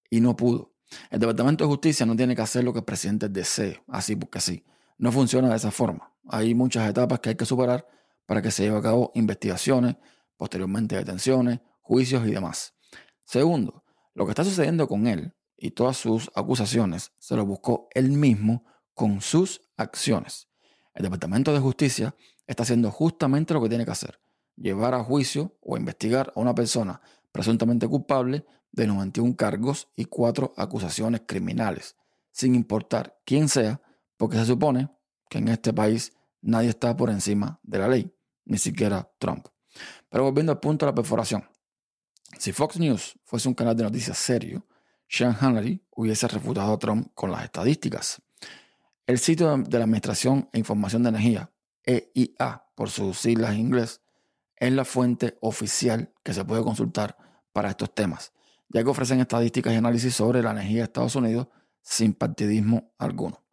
y 0.09 0.21
no 0.21 0.35
pudo. 0.35 0.68
El 1.09 1.19
Departamento 1.19 1.63
de 1.63 1.69
Justicia 1.69 2.05
no 2.05 2.15
tiene 2.15 2.35
que 2.35 2.41
hacer 2.41 2.63
lo 2.63 2.73
que 2.73 2.79
el 2.79 2.85
presidente 2.85 3.29
desee, 3.29 3.81
así 3.87 4.15
porque 4.15 4.39
sí. 4.39 4.65
No 4.97 5.11
funciona 5.11 5.49
de 5.49 5.55
esa 5.55 5.71
forma. 5.71 6.13
Hay 6.27 6.53
muchas 6.53 6.89
etapas 6.89 7.19
que 7.19 7.29
hay 7.29 7.35
que 7.35 7.45
superar 7.45 7.87
para 8.25 8.41
que 8.41 8.51
se 8.51 8.63
lleve 8.63 8.77
a 8.77 8.81
cabo 8.81 9.11
investigaciones, 9.15 9.95
posteriormente 10.37 10.95
detenciones, 10.95 11.59
juicios 11.81 12.27
y 12.27 12.31
demás. 12.31 12.73
Segundo, 13.23 13.83
lo 14.13 14.25
que 14.25 14.31
está 14.31 14.43
sucediendo 14.43 14.87
con 14.87 15.07
él 15.07 15.33
y 15.57 15.71
todas 15.71 15.97
sus 15.97 16.29
acusaciones 16.35 17.11
se 17.19 17.35
lo 17.35 17.45
buscó 17.45 17.87
él 17.93 18.11
mismo 18.11 18.65
con 18.93 19.21
sus 19.21 19.61
acciones. 19.77 20.47
El 20.93 21.03
Departamento 21.03 21.53
de 21.53 21.59
Justicia 21.59 22.15
está 22.45 22.63
haciendo 22.63 22.91
justamente 22.91 23.53
lo 23.53 23.61
que 23.61 23.69
tiene 23.69 23.85
que 23.85 23.91
hacer, 23.91 24.19
llevar 24.55 24.93
a 24.93 25.03
juicio 25.03 25.57
o 25.61 25.77
investigar 25.77 26.33
a 26.35 26.39
una 26.39 26.53
persona 26.53 27.01
presuntamente 27.31 27.87
culpable 27.87 28.45
de 28.71 28.87
91 28.87 29.35
cargos 29.35 29.87
y 29.95 30.05
4 30.05 30.53
acusaciones 30.57 31.21
criminales, 31.25 31.95
sin 32.31 32.55
importar 32.55 33.19
quién 33.25 33.49
sea, 33.49 33.81
porque 34.17 34.37
se 34.37 34.45
supone 34.45 34.89
que 35.29 35.39
en 35.39 35.47
este 35.47 35.73
país 35.73 36.13
nadie 36.41 36.69
está 36.69 36.95
por 36.95 37.09
encima 37.09 37.59
de 37.63 37.79
la 37.79 37.87
ley, 37.87 38.13
ni 38.45 38.57
siquiera 38.57 39.11
Trump. 39.19 39.47
Pero 40.09 40.23
volviendo 40.23 40.51
al 40.51 40.59
punto 40.59 40.85
de 40.85 40.91
la 40.91 40.95
perforación. 40.95 41.47
Si 42.37 42.51
Fox 42.51 42.77
News 42.77 43.17
fuese 43.23 43.47
un 43.47 43.55
canal 43.55 43.75
de 43.75 43.83
noticias 43.83 44.17
serio, 44.17 44.65
Sean 45.07 45.33
Hannity 45.33 45.83
hubiese 45.95 46.27
refutado 46.27 46.73
a 46.73 46.79
Trump 46.79 47.11
con 47.15 47.31
las 47.31 47.43
estadísticas. 47.43 48.21
El 49.07 49.17
sitio 49.17 49.57
de 49.57 49.77
la 49.77 49.85
Administración 49.85 50.49
e 50.53 50.59
Información 50.59 51.01
de 51.03 51.09
Energía, 51.09 51.51
EIA 51.83 52.65
por 52.75 52.89
sus 52.91 53.17
siglas 53.17 53.53
en 53.53 53.61
inglés, 53.61 54.01
es 54.57 54.71
la 54.71 54.85
fuente 54.85 55.37
oficial 55.41 56.13
que 56.23 56.33
se 56.33 56.45
puede 56.45 56.63
consultar 56.63 57.17
para 57.51 57.69
estos 57.69 57.93
temas, 57.95 58.33
ya 58.69 58.83
que 58.83 58.89
ofrecen 58.89 59.19
estadísticas 59.19 59.73
y 59.73 59.75
análisis 59.75 60.15
sobre 60.15 60.41
la 60.41 60.51
energía 60.51 60.77
de 60.77 60.83
Estados 60.83 61.15
Unidos 61.15 61.47
sin 61.81 62.13
partidismo 62.13 62.93
alguno. 62.97 63.43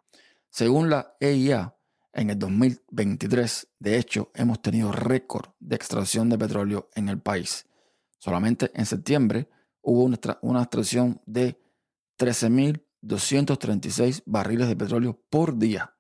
Según 0.50 0.88
la 0.90 1.16
EIA, 1.20 1.74
en 2.12 2.30
el 2.30 2.38
2023, 2.38 3.68
de 3.78 3.98
hecho, 3.98 4.30
hemos 4.34 4.62
tenido 4.62 4.92
récord 4.92 5.50
de 5.60 5.76
extracción 5.76 6.30
de 6.30 6.38
petróleo 6.38 6.88
en 6.94 7.10
el 7.10 7.20
país. 7.20 7.66
Solamente 8.18 8.70
en 8.74 8.86
septiembre 8.86 9.50
hubo 9.82 10.04
una, 10.04 10.18
una 10.40 10.62
extracción 10.62 11.20
de 11.26 11.60
13.236 12.18 14.22
barriles 14.24 14.68
de 14.68 14.76
petróleo 14.76 15.20
por 15.28 15.58
día. 15.58 15.94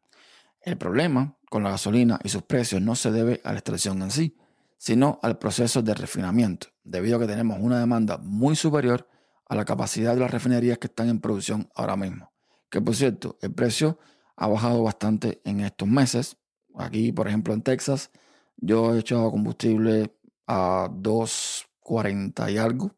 El 0.62 0.78
problema 0.78 1.36
con 1.50 1.62
la 1.62 1.68
gasolina 1.70 2.18
y 2.24 2.30
sus 2.30 2.40
precios 2.42 2.80
no 2.80 2.96
se 2.96 3.12
debe 3.12 3.42
a 3.44 3.52
la 3.52 3.58
extracción 3.58 4.00
en 4.02 4.10
sí, 4.10 4.38
sino 4.76 5.18
al 5.22 5.38
proceso 5.38 5.82
de 5.82 5.94
refinamiento, 5.94 6.68
debido 6.84 7.16
a 7.16 7.20
que 7.20 7.26
tenemos 7.26 7.58
una 7.60 7.78
demanda 7.78 8.18
muy 8.18 8.56
superior 8.56 9.08
a 9.48 9.54
la 9.54 9.64
capacidad 9.64 10.14
de 10.14 10.20
las 10.20 10.30
refinerías 10.30 10.78
que 10.78 10.88
están 10.88 11.08
en 11.08 11.20
producción 11.20 11.68
ahora 11.74 11.96
mismo. 11.96 12.32
Que 12.70 12.80
por 12.80 12.94
cierto, 12.94 13.38
el 13.40 13.52
precio 13.54 13.98
ha 14.36 14.48
bajado 14.48 14.82
bastante 14.82 15.40
en 15.44 15.60
estos 15.60 15.88
meses. 15.88 16.36
Aquí, 16.76 17.12
por 17.12 17.28
ejemplo, 17.28 17.54
en 17.54 17.62
Texas, 17.62 18.10
yo 18.56 18.94
he 18.94 19.00
echado 19.00 19.30
combustible 19.30 20.14
a 20.46 20.88
2.40 20.90 22.52
y 22.52 22.58
algo, 22.58 22.94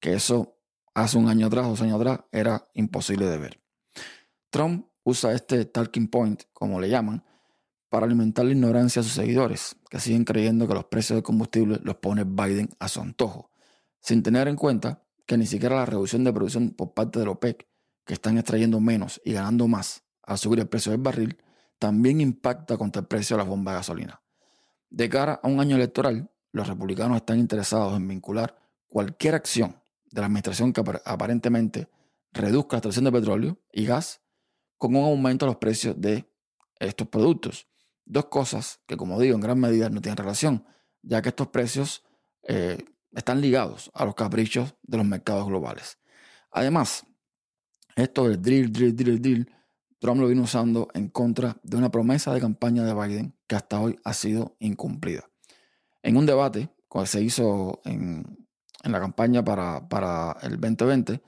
que 0.00 0.14
eso 0.14 0.58
hace 0.94 1.18
un 1.18 1.28
año 1.28 1.46
atrás, 1.46 1.66
dos 1.66 1.80
años 1.80 2.00
atrás, 2.00 2.20
era 2.32 2.68
imposible 2.74 3.26
de 3.26 3.38
ver. 3.38 3.60
Trump 4.50 4.86
usa 5.02 5.32
este 5.32 5.64
talking 5.64 6.08
point, 6.08 6.42
como 6.52 6.80
le 6.80 6.88
llaman, 6.88 7.24
para 7.94 8.06
alimentar 8.06 8.44
la 8.44 8.50
ignorancia 8.50 8.98
a 8.98 9.02
sus 9.04 9.12
seguidores, 9.12 9.76
que 9.88 10.00
siguen 10.00 10.24
creyendo 10.24 10.66
que 10.66 10.74
los 10.74 10.86
precios 10.86 11.16
de 11.16 11.22
combustible 11.22 11.78
los 11.84 11.94
pone 11.98 12.24
Biden 12.24 12.70
a 12.80 12.88
su 12.88 13.00
antojo, 13.00 13.52
sin 14.00 14.20
tener 14.20 14.48
en 14.48 14.56
cuenta 14.56 15.04
que 15.26 15.38
ni 15.38 15.46
siquiera 15.46 15.76
la 15.76 15.86
reducción 15.86 16.24
de 16.24 16.32
producción 16.32 16.70
por 16.70 16.92
parte 16.92 17.20
de 17.20 17.28
OPEC, 17.28 17.68
que 18.04 18.14
están 18.14 18.36
extrayendo 18.36 18.80
menos 18.80 19.20
y 19.24 19.34
ganando 19.34 19.68
más 19.68 20.02
al 20.24 20.38
subir 20.38 20.58
el 20.58 20.66
precio 20.66 20.90
del 20.90 21.02
barril, 21.02 21.38
también 21.78 22.20
impacta 22.20 22.76
contra 22.76 22.98
el 22.98 23.06
precio 23.06 23.36
de 23.36 23.44
la 23.44 23.48
bomba 23.48 23.70
de 23.70 23.78
gasolina. 23.78 24.20
De 24.90 25.08
cara 25.08 25.38
a 25.40 25.46
un 25.46 25.60
año 25.60 25.76
electoral, 25.76 26.28
los 26.50 26.66
republicanos 26.66 27.18
están 27.18 27.38
interesados 27.38 27.96
en 27.96 28.08
vincular 28.08 28.56
cualquier 28.88 29.36
acción 29.36 29.80
de 30.10 30.20
la 30.20 30.26
administración 30.26 30.72
que 30.72 30.82
aparentemente 31.04 31.88
reduzca 32.32 32.74
la 32.74 32.78
extracción 32.78 33.04
de 33.04 33.12
petróleo 33.12 33.58
y 33.72 33.86
gas 33.86 34.20
con 34.78 34.96
un 34.96 35.04
aumento 35.04 35.46
de 35.46 35.52
los 35.52 35.58
precios 35.58 35.94
de 36.00 36.28
estos 36.80 37.06
productos. 37.06 37.68
Dos 38.04 38.26
cosas 38.26 38.80
que, 38.86 38.96
como 38.96 39.18
digo, 39.20 39.34
en 39.34 39.40
gran 39.40 39.58
medida 39.58 39.88
no 39.88 40.00
tienen 40.00 40.16
relación, 40.16 40.66
ya 41.02 41.22
que 41.22 41.30
estos 41.30 41.48
precios 41.48 42.04
eh, 42.42 42.84
están 43.12 43.40
ligados 43.40 43.90
a 43.94 44.04
los 44.04 44.14
caprichos 44.14 44.74
de 44.82 44.98
los 44.98 45.06
mercados 45.06 45.46
globales. 45.46 45.98
Además, 46.50 47.06
esto 47.96 48.28
del 48.28 48.40
drill, 48.42 48.72
drill, 48.72 48.96
drill, 48.96 49.22
drill, 49.22 49.54
Trump 49.98 50.20
lo 50.20 50.28
vino 50.28 50.42
usando 50.42 50.88
en 50.92 51.08
contra 51.08 51.56
de 51.62 51.78
una 51.78 51.90
promesa 51.90 52.34
de 52.34 52.40
campaña 52.40 52.84
de 52.84 52.92
Biden 52.92 53.34
que 53.46 53.56
hasta 53.56 53.80
hoy 53.80 53.98
ha 54.04 54.12
sido 54.12 54.54
incumplida. 54.58 55.30
En 56.02 56.18
un 56.18 56.26
debate 56.26 56.68
que 56.90 57.06
se 57.06 57.22
hizo 57.22 57.80
en, 57.84 58.46
la 58.82 59.00
campaña 59.00 59.42
para, 59.42 59.88
para, 59.88 60.36
el 60.42 60.60
2020, 60.60 61.22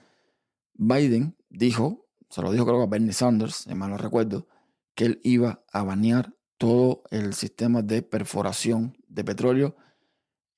Biden 0.74 1.36
dijo, 1.48 2.06
se 2.28 2.42
lo 2.42 2.52
dijo 2.52 2.66
creo 2.66 2.82
a 2.82 2.86
Bernie 2.86 3.14
Sanders, 3.14 3.64
si 3.66 3.74
mal 3.74 3.88
no 3.88 3.96
recuerdo, 3.96 4.46
que 4.94 5.06
él 5.06 5.20
iba 5.24 5.64
a 5.72 5.82
banear 5.82 6.35
todo 6.58 7.02
el 7.10 7.34
sistema 7.34 7.82
de 7.82 8.02
perforación 8.02 8.96
de 9.08 9.24
petróleo 9.24 9.76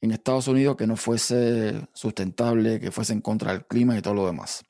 en 0.01 0.13
Estados 0.13 0.49
Unidos 0.49 0.77
que 0.77 0.87
no 0.87 0.97
fuese 0.97 1.89
sustentable, 1.93 2.79
que 2.81 2.91
fuese 2.91 3.13
en 3.13 3.21
contra 3.21 3.53
del 3.53 3.67
clima 3.67 3.97
y 3.97 4.03
todo 4.03 4.15
lo 4.15 4.27
demás. 4.27 4.65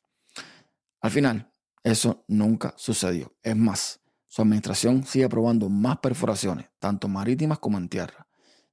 Al 1.00 1.10
final, 1.10 1.50
eso 1.82 2.24
nunca 2.28 2.74
sucedió. 2.76 3.34
Es 3.42 3.56
más, 3.56 4.00
su 4.26 4.42
administración 4.42 5.04
sigue 5.04 5.26
aprobando 5.26 5.68
más 5.68 5.98
perforaciones, 5.98 6.66
tanto 6.78 7.08
marítimas 7.08 7.58
como 7.58 7.78
en 7.78 7.88
tierra. 7.88 8.26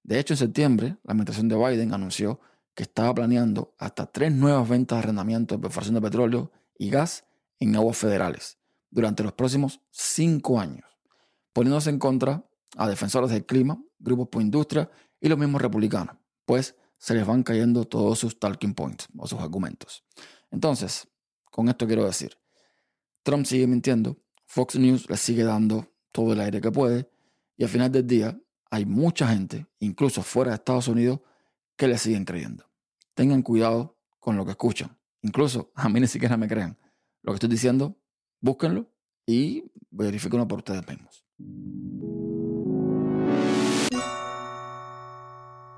De 0.03 0.19
hecho, 0.19 0.33
en 0.33 0.37
septiembre, 0.37 0.97
la 1.03 1.11
administración 1.11 1.49
de 1.49 1.55
Biden 1.55 1.93
anunció 1.93 2.39
que 2.73 2.83
estaba 2.83 3.13
planeando 3.13 3.73
hasta 3.77 4.05
tres 4.05 4.31
nuevas 4.31 4.67
ventas 4.67 4.97
de 4.97 5.03
arrendamiento 5.03 5.55
de 5.55 5.61
perforación 5.61 5.95
de 5.95 6.01
petróleo 6.01 6.51
y 6.77 6.89
gas 6.89 7.25
en 7.59 7.75
aguas 7.75 7.97
federales 7.97 8.57
durante 8.89 9.23
los 9.23 9.33
próximos 9.33 9.81
cinco 9.91 10.59
años 10.59 10.94
poniéndose 11.55 11.89
en 11.89 11.99
contra 11.99 12.45
a 12.75 12.89
defensores 12.89 13.31
del 13.31 13.45
clima, 13.45 13.81
grupos 13.97 14.27
por 14.27 14.41
industria 14.41 14.91
y 15.21 15.29
los 15.29 15.37
mismos 15.37 15.61
republicanos, 15.61 16.17
pues 16.43 16.75
se 16.97 17.13
les 17.13 17.25
van 17.25 17.43
cayendo 17.43 17.85
todos 17.85 18.19
sus 18.19 18.37
talking 18.37 18.73
points 18.73 19.07
o 19.17 19.25
sus 19.25 19.39
argumentos. 19.39 20.03
Entonces, 20.51 21.07
con 21.49 21.69
esto 21.69 21.87
quiero 21.87 22.03
decir, 22.03 22.37
Trump 23.23 23.45
sigue 23.45 23.67
mintiendo, 23.67 24.17
Fox 24.45 24.75
News 24.75 25.09
le 25.09 25.15
sigue 25.15 25.45
dando 25.45 25.87
todo 26.11 26.33
el 26.33 26.41
aire 26.41 26.59
que 26.59 26.73
puede 26.73 27.09
y 27.55 27.63
al 27.63 27.69
final 27.69 27.89
del 27.89 28.05
día 28.05 28.37
hay 28.69 28.85
mucha 28.85 29.25
gente, 29.29 29.65
incluso 29.79 30.23
fuera 30.23 30.51
de 30.51 30.55
Estados 30.55 30.89
Unidos, 30.89 31.21
que 31.77 31.87
le 31.87 31.97
siguen 31.97 32.25
creyendo. 32.25 32.65
Tengan 33.13 33.41
cuidado 33.41 33.97
con 34.19 34.35
lo 34.35 34.43
que 34.43 34.51
escuchan. 34.51 34.97
Incluso 35.21 35.71
a 35.73 35.87
mí 35.87 36.01
ni 36.01 36.07
siquiera 36.07 36.35
me 36.35 36.49
crean. 36.49 36.77
Lo 37.21 37.31
que 37.31 37.35
estoy 37.35 37.49
diciendo, 37.49 37.97
búsquenlo 38.41 38.91
y 39.25 39.71
verifíquenlo 39.89 40.45
por 40.49 40.59
ustedes 40.59 40.85
mismos. 40.85 41.24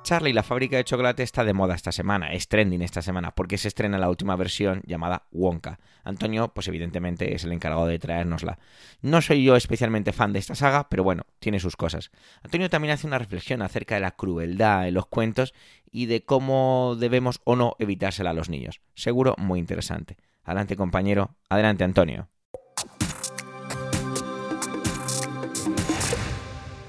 Charlie, 0.08 0.32
la 0.32 0.44
fábrica 0.44 0.78
de 0.78 0.86
chocolate 0.86 1.22
está 1.22 1.44
de 1.44 1.52
moda 1.52 1.76
esta 1.76 1.92
semana, 1.92 2.32
es 2.32 2.48
trending 2.48 2.82
esta 2.82 3.02
semana, 3.02 3.36
porque 3.36 3.58
se 3.58 3.68
estrena 3.68 3.98
la 3.98 4.10
última 4.10 4.38
versión 4.38 4.82
llamada 4.86 5.28
Wonka. 5.32 5.82
Antonio, 6.06 6.54
pues 6.54 6.70
evidentemente 6.70 7.36
es 7.36 7.44
el 7.44 7.52
encargado 7.52 7.88
de 7.88 8.00
traérnosla. 8.00 8.58
No 9.02 9.22
soy 9.22 9.44
yo 9.44 9.58
especialmente 9.58 10.14
fan 10.14 10.32
de 10.32 10.40
esta 10.40 10.56
saga, 10.56 10.88
pero 10.88 11.04
bueno, 11.04 11.24
tiene 11.40 11.60
sus 11.60 11.76
cosas. 11.76 12.10
Antonio 12.42 12.70
también 12.70 12.94
hace 12.94 13.06
una 13.06 13.20
reflexión 13.20 13.62
acerca 13.62 13.96
de 13.96 14.02
la 14.02 14.12
crueldad 14.12 14.88
en 14.88 14.94
los 14.94 15.08
cuentos 15.08 15.54
y 15.91 16.06
de 16.06 16.24
cómo 16.24 16.96
debemos 16.98 17.41
o 17.43 17.58
no 17.58 17.76
evitársela 17.78 18.30
a 18.30 18.34
los 18.34 18.48
niños. 18.48 18.80
Seguro 18.96 19.36
muy 19.38 19.60
interesante. 19.60 20.15
Adelante 20.41 20.78
compañero, 20.78 21.36
adelante 21.50 21.84
Antonio. 21.84 22.30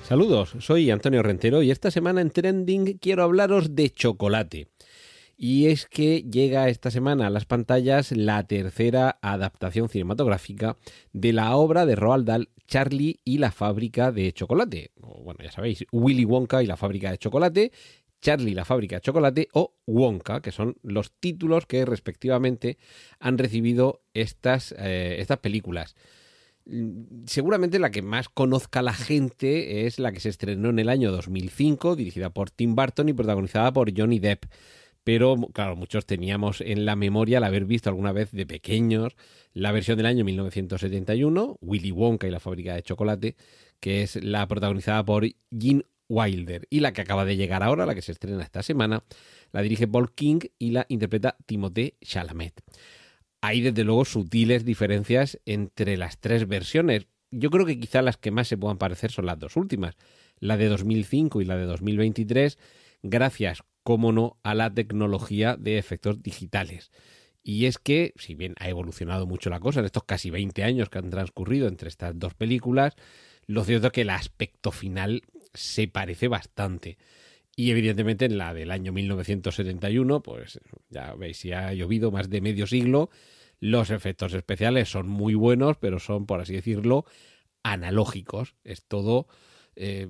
Saludos, 0.08 0.54
soy 0.60 0.90
Antonio 0.90 1.22
Rentero 1.22 1.62
y 1.62 1.70
esta 1.70 1.90
semana 1.90 2.22
en 2.22 2.30
Trending 2.30 2.96
quiero 2.96 3.24
hablaros 3.24 3.74
de 3.74 3.90
chocolate. 3.90 4.68
Y 5.36 5.66
es 5.66 5.84
que 5.84 6.22
llega 6.22 6.70
esta 6.70 6.90
semana 6.90 7.26
a 7.26 7.30
las 7.30 7.44
pantallas 7.44 8.12
la 8.12 8.42
tercera 8.46 9.18
adaptación 9.20 9.90
cinematográfica 9.90 10.78
de 11.12 11.34
la 11.34 11.54
obra 11.54 11.84
de 11.84 11.94
Roald 11.94 12.24
Dahl, 12.24 12.48
Charlie 12.66 13.20
y 13.22 13.36
la 13.36 13.50
fábrica 13.50 14.10
de 14.10 14.32
chocolate. 14.32 14.92
bueno, 14.96 15.40
ya 15.44 15.52
sabéis, 15.52 15.84
Willy 15.92 16.24
Wonka 16.24 16.62
y 16.62 16.66
la 16.66 16.78
fábrica 16.78 17.10
de 17.10 17.18
chocolate, 17.18 17.72
Charlie 18.22 18.54
la 18.54 18.64
fábrica 18.64 18.96
de 18.96 19.02
chocolate 19.02 19.48
o 19.52 19.74
Wonka, 19.86 20.40
que 20.40 20.52
son 20.52 20.78
los 20.82 21.12
títulos 21.20 21.66
que 21.66 21.84
respectivamente 21.84 22.78
han 23.20 23.36
recibido 23.36 24.00
estas, 24.14 24.74
eh, 24.78 25.16
estas 25.18 25.40
películas. 25.40 25.96
Mm, 26.68 27.24
seguramente 27.26 27.78
la 27.78 27.90
que 27.90 28.02
más 28.02 28.28
conozca 28.28 28.82
la 28.82 28.92
gente 28.92 29.86
es 29.86 29.98
la 29.98 30.12
que 30.12 30.20
se 30.20 30.28
estrenó 30.28 30.68
en 30.68 30.78
el 30.78 30.90
año 30.90 31.10
2005, 31.10 31.96
dirigida 31.96 32.30
por 32.30 32.50
Tim 32.50 32.74
Burton 32.74 33.08
y 33.08 33.14
protagonizada 33.14 33.72
por 33.72 33.96
Johnny 33.96 34.18
Depp. 34.18 34.44
Pero, 35.02 35.36
claro, 35.54 35.76
muchos 35.76 36.04
teníamos 36.04 36.60
en 36.60 36.84
la 36.84 36.94
memoria 36.94 37.38
el 37.38 37.44
haber 37.44 37.64
visto 37.64 37.88
alguna 37.88 38.12
vez 38.12 38.30
de 38.32 38.44
pequeños 38.44 39.16
la 39.54 39.72
versión 39.72 39.96
del 39.96 40.06
año 40.06 40.24
1971, 40.24 41.56
Willy 41.62 41.90
Wonka 41.90 42.26
y 42.26 42.30
la 42.30 42.40
fábrica 42.40 42.74
de 42.74 42.82
chocolate, 42.82 43.36
que 43.80 44.02
es 44.02 44.22
la 44.22 44.46
protagonizada 44.46 45.02
por 45.04 45.26
Gene 45.50 45.84
Wilder. 46.08 46.66
Y 46.68 46.80
la 46.80 46.92
que 46.92 47.00
acaba 47.00 47.24
de 47.24 47.36
llegar 47.36 47.62
ahora, 47.62 47.86
la 47.86 47.94
que 47.94 48.02
se 48.02 48.12
estrena 48.12 48.42
esta 48.42 48.62
semana, 48.62 49.02
la 49.52 49.62
dirige 49.62 49.88
Paul 49.88 50.12
King 50.12 50.40
y 50.58 50.72
la 50.72 50.84
interpreta 50.90 51.36
Timothée 51.46 51.94
Chalamet 52.02 52.62
hay 53.40 53.60
desde 53.60 53.84
luego 53.84 54.04
sutiles 54.04 54.64
diferencias 54.64 55.38
entre 55.46 55.96
las 55.96 56.18
tres 56.18 56.48
versiones. 56.48 57.06
Yo 57.30 57.50
creo 57.50 57.66
que 57.66 57.78
quizá 57.78 58.02
las 58.02 58.16
que 58.16 58.30
más 58.30 58.48
se 58.48 58.56
puedan 58.56 58.78
parecer 58.78 59.10
son 59.10 59.26
las 59.26 59.38
dos 59.38 59.56
últimas, 59.56 59.96
la 60.40 60.56
de 60.56 60.68
2005 60.68 61.40
y 61.40 61.44
la 61.44 61.56
de 61.56 61.64
2023, 61.64 62.58
gracias, 63.02 63.62
como 63.82 64.12
no, 64.12 64.38
a 64.42 64.54
la 64.54 64.72
tecnología 64.72 65.56
de 65.56 65.78
efectos 65.78 66.22
digitales. 66.22 66.90
Y 67.42 67.66
es 67.66 67.78
que, 67.78 68.12
si 68.16 68.34
bien 68.34 68.54
ha 68.58 68.68
evolucionado 68.68 69.26
mucho 69.26 69.50
la 69.50 69.60
cosa 69.60 69.80
en 69.80 69.86
estos 69.86 70.04
casi 70.04 70.30
20 70.30 70.64
años 70.64 70.90
que 70.90 70.98
han 70.98 71.10
transcurrido 71.10 71.68
entre 71.68 71.88
estas 71.88 72.18
dos 72.18 72.34
películas, 72.34 72.94
lo 73.46 73.64
cierto 73.64 73.86
es 73.86 73.92
que 73.92 74.02
el 74.02 74.10
aspecto 74.10 74.70
final 74.70 75.22
se 75.54 75.88
parece 75.88 76.28
bastante. 76.28 76.98
Y 77.58 77.72
evidentemente 77.72 78.24
en 78.24 78.38
la 78.38 78.54
del 78.54 78.70
año 78.70 78.92
1971, 78.92 80.22
pues 80.22 80.60
ya 80.90 81.16
veis, 81.16 81.38
si 81.38 81.50
ha 81.50 81.72
llovido 81.72 82.12
más 82.12 82.30
de 82.30 82.40
medio 82.40 82.68
siglo, 82.68 83.10
los 83.58 83.90
efectos 83.90 84.32
especiales 84.32 84.88
son 84.88 85.08
muy 85.08 85.34
buenos, 85.34 85.76
pero 85.76 85.98
son, 85.98 86.24
por 86.24 86.40
así 86.40 86.52
decirlo, 86.52 87.04
analógicos. 87.64 88.54
Es 88.62 88.84
todo, 88.84 89.26
eh, 89.74 90.06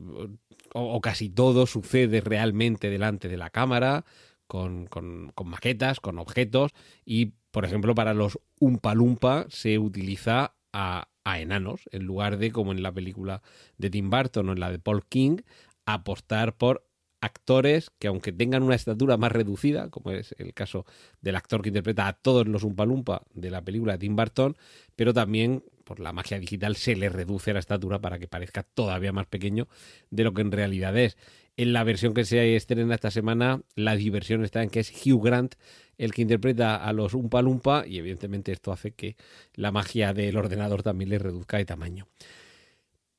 o, 0.75 1.01
casi 1.01 1.31
todo 1.31 1.65
sucede 1.65 2.21
realmente 2.21 2.91
delante 2.91 3.29
de 3.29 3.39
la 3.39 3.49
cámara, 3.49 4.05
con, 4.47 4.85
con, 4.85 5.33
con 5.35 5.49
maquetas, 5.49 6.01
con 6.01 6.19
objetos, 6.19 6.73
y, 7.07 7.33
por 7.51 7.65
ejemplo, 7.65 7.95
para 7.95 8.13
los 8.13 8.39
Umpa 8.61 8.95
Lumpa 8.95 9.47
se 9.49 9.79
utiliza 9.79 10.55
a, 10.75 11.09
a 11.25 11.41
enanos, 11.41 11.89
en 11.93 12.05
lugar 12.05 12.37
de, 12.37 12.53
como 12.53 12.73
en 12.73 12.83
la 12.83 12.93
película 12.93 13.41
de 13.79 13.89
Tim 13.89 14.11
Burton 14.11 14.51
o 14.51 14.53
en 14.53 14.61
la 14.61 14.71
de 14.71 14.79
Paul 14.81 15.07
King, 15.07 15.39
apostar 15.87 16.55
por 16.59 16.88
actores 17.21 17.91
que 17.99 18.09
aunque 18.09 18.33
tengan 18.33 18.63
una 18.63 18.75
estatura 18.75 19.17
más 19.17 19.33
reducida, 19.33 19.91
como 19.91 20.11
es 20.13 20.35
el 20.39 20.55
caso 20.55 20.87
del 21.21 21.37
actor 21.37 21.63
que 21.63 21.69
interpreta 21.69 22.07
a 22.07 22.13
todos 22.13 22.47
los 22.47 22.63
Umpalumpa 22.63 23.23
de 23.35 23.51
la 23.51 23.63
película 23.63 23.93
de 23.93 23.99
Tim 23.99 24.17
Burton, 24.17 24.57
pero 24.97 25.13
también 25.13 25.65
por 25.85 26.01
la 26.01 26.13
magia 26.13 26.39
digital 26.39 26.77
se 26.77 26.97
le 26.97 27.09
reduce 27.09 27.53
la 27.53 27.61
estatura 27.61 27.99
para 27.99 28.19
que 28.19 28.29
parezca 28.29 28.63
todavía 28.63 29.13
más 29.13 29.27
pequeño 29.27 29.69
de 30.11 30.25
lo 30.25 30.35
que 30.35 30.43
en 30.43 30.53
realidad 30.53 30.97
es. 30.97 31.17
En 31.57 31.73
la 31.73 31.83
versión 31.83 32.15
que 32.15 32.25
se 32.25 32.55
estrena 32.55 32.95
esta 32.95 33.11
semana, 33.11 33.63
la 33.75 33.97
diversión 33.97 34.45
está 34.45 34.63
en 34.63 34.71
que 34.71 34.81
es 34.81 34.93
Hugh 34.93 35.25
Grant 35.25 35.55
el 35.97 36.13
que 36.13 36.23
interpreta 36.23 36.77
a 36.77 36.93
los 36.93 37.15
Umpalumpa 37.15 37.85
y 37.87 37.99
evidentemente 37.99 38.53
esto 38.53 38.71
hace 38.71 38.93
que 38.93 39.17
la 39.55 39.73
magia 39.73 40.13
del 40.13 40.37
ordenador 40.37 40.83
también 40.83 41.11
le 41.11 41.19
reduzca 41.19 41.57
de 41.57 41.65
tamaño. 41.65 42.07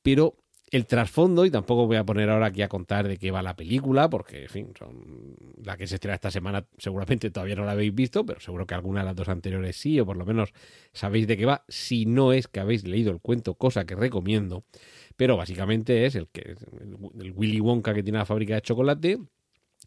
Pero 0.02 0.36
el 0.70 0.86
trasfondo, 0.86 1.44
y 1.44 1.50
tampoco 1.50 1.86
voy 1.86 1.96
a 1.96 2.04
poner 2.04 2.30
ahora 2.30 2.46
aquí 2.46 2.62
a 2.62 2.68
contar 2.68 3.08
de 3.08 3.16
qué 3.16 3.32
va 3.32 3.42
la 3.42 3.56
película, 3.56 4.08
porque, 4.08 4.44
en 4.44 4.48
fin, 4.48 4.72
son 4.78 5.34
la 5.64 5.76
que 5.76 5.88
se 5.88 5.96
estrena 5.96 6.14
esta 6.14 6.30
semana 6.30 6.64
seguramente 6.78 7.30
todavía 7.30 7.56
no 7.56 7.64
la 7.64 7.72
habéis 7.72 7.94
visto, 7.94 8.24
pero 8.24 8.40
seguro 8.40 8.66
que 8.66 8.74
alguna 8.74 9.00
de 9.00 9.06
las 9.06 9.16
dos 9.16 9.28
anteriores 9.28 9.76
sí, 9.76 9.98
o 9.98 10.06
por 10.06 10.16
lo 10.16 10.24
menos 10.24 10.52
sabéis 10.92 11.26
de 11.26 11.36
qué 11.36 11.44
va, 11.44 11.64
si 11.68 12.06
no 12.06 12.32
es 12.32 12.46
que 12.46 12.60
habéis 12.60 12.84
leído 12.84 13.10
el 13.10 13.20
cuento, 13.20 13.54
cosa 13.54 13.84
que 13.84 13.96
recomiendo. 13.96 14.64
Pero 15.16 15.36
básicamente 15.36 16.06
es 16.06 16.14
el, 16.14 16.28
que, 16.28 16.54
el 17.20 17.32
Willy 17.32 17.60
Wonka 17.60 17.92
que 17.92 18.04
tiene 18.04 18.18
la 18.18 18.26
fábrica 18.26 18.54
de 18.54 18.62
chocolate, 18.62 19.18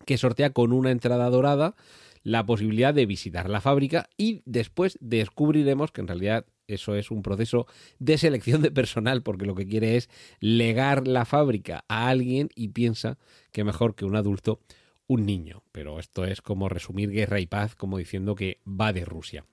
que 0.06 0.17
sortea 0.17 0.50
con 0.50 0.74
una 0.74 0.91
entrada 0.91 1.30
dorada 1.30 1.76
la 2.24 2.46
posibilidad 2.46 2.93
de 2.93 3.06
visitar 3.06 3.50
la 3.50 3.62
fábrica 3.62 4.10
y 4.17 4.41
después 4.46 4.98
descubriremos 5.02 5.91
que 5.91 6.02
en 6.02 6.08
realidad 6.08 6.46
eso 6.74 6.96
es 6.96 7.12
un 7.12 7.22
proceso 7.22 7.68
de 8.00 8.18
selección 8.18 8.62
de 8.62 8.72
personal 8.72 9.24
porque 9.24 9.46
lo 9.46 9.56
que 9.56 9.68
quiere 9.68 9.98
es 9.98 10.10
legar 10.40 11.08
la 11.08 11.26
fábrica 11.26 11.86
a 11.88 12.10
alguien 12.10 12.50
y 12.56 12.70
piensa 12.70 13.18
que 13.52 13.64
mejor 13.64 13.96
que 13.96 14.06
un 14.06 14.16
adulto 14.16 14.60
un 15.08 15.26
niño. 15.26 15.64
Pero 15.72 16.00
esto 16.00 16.26
es 16.26 16.42
como 16.42 16.70
resumir 16.70 17.12
guerra 17.12 17.40
y 17.40 17.46
paz 17.46 17.76
como 17.76 17.98
diciendo 17.98 18.36
que 18.36 18.60
va 18.68 18.94
de 18.94 19.06
Rusia. 19.06 19.46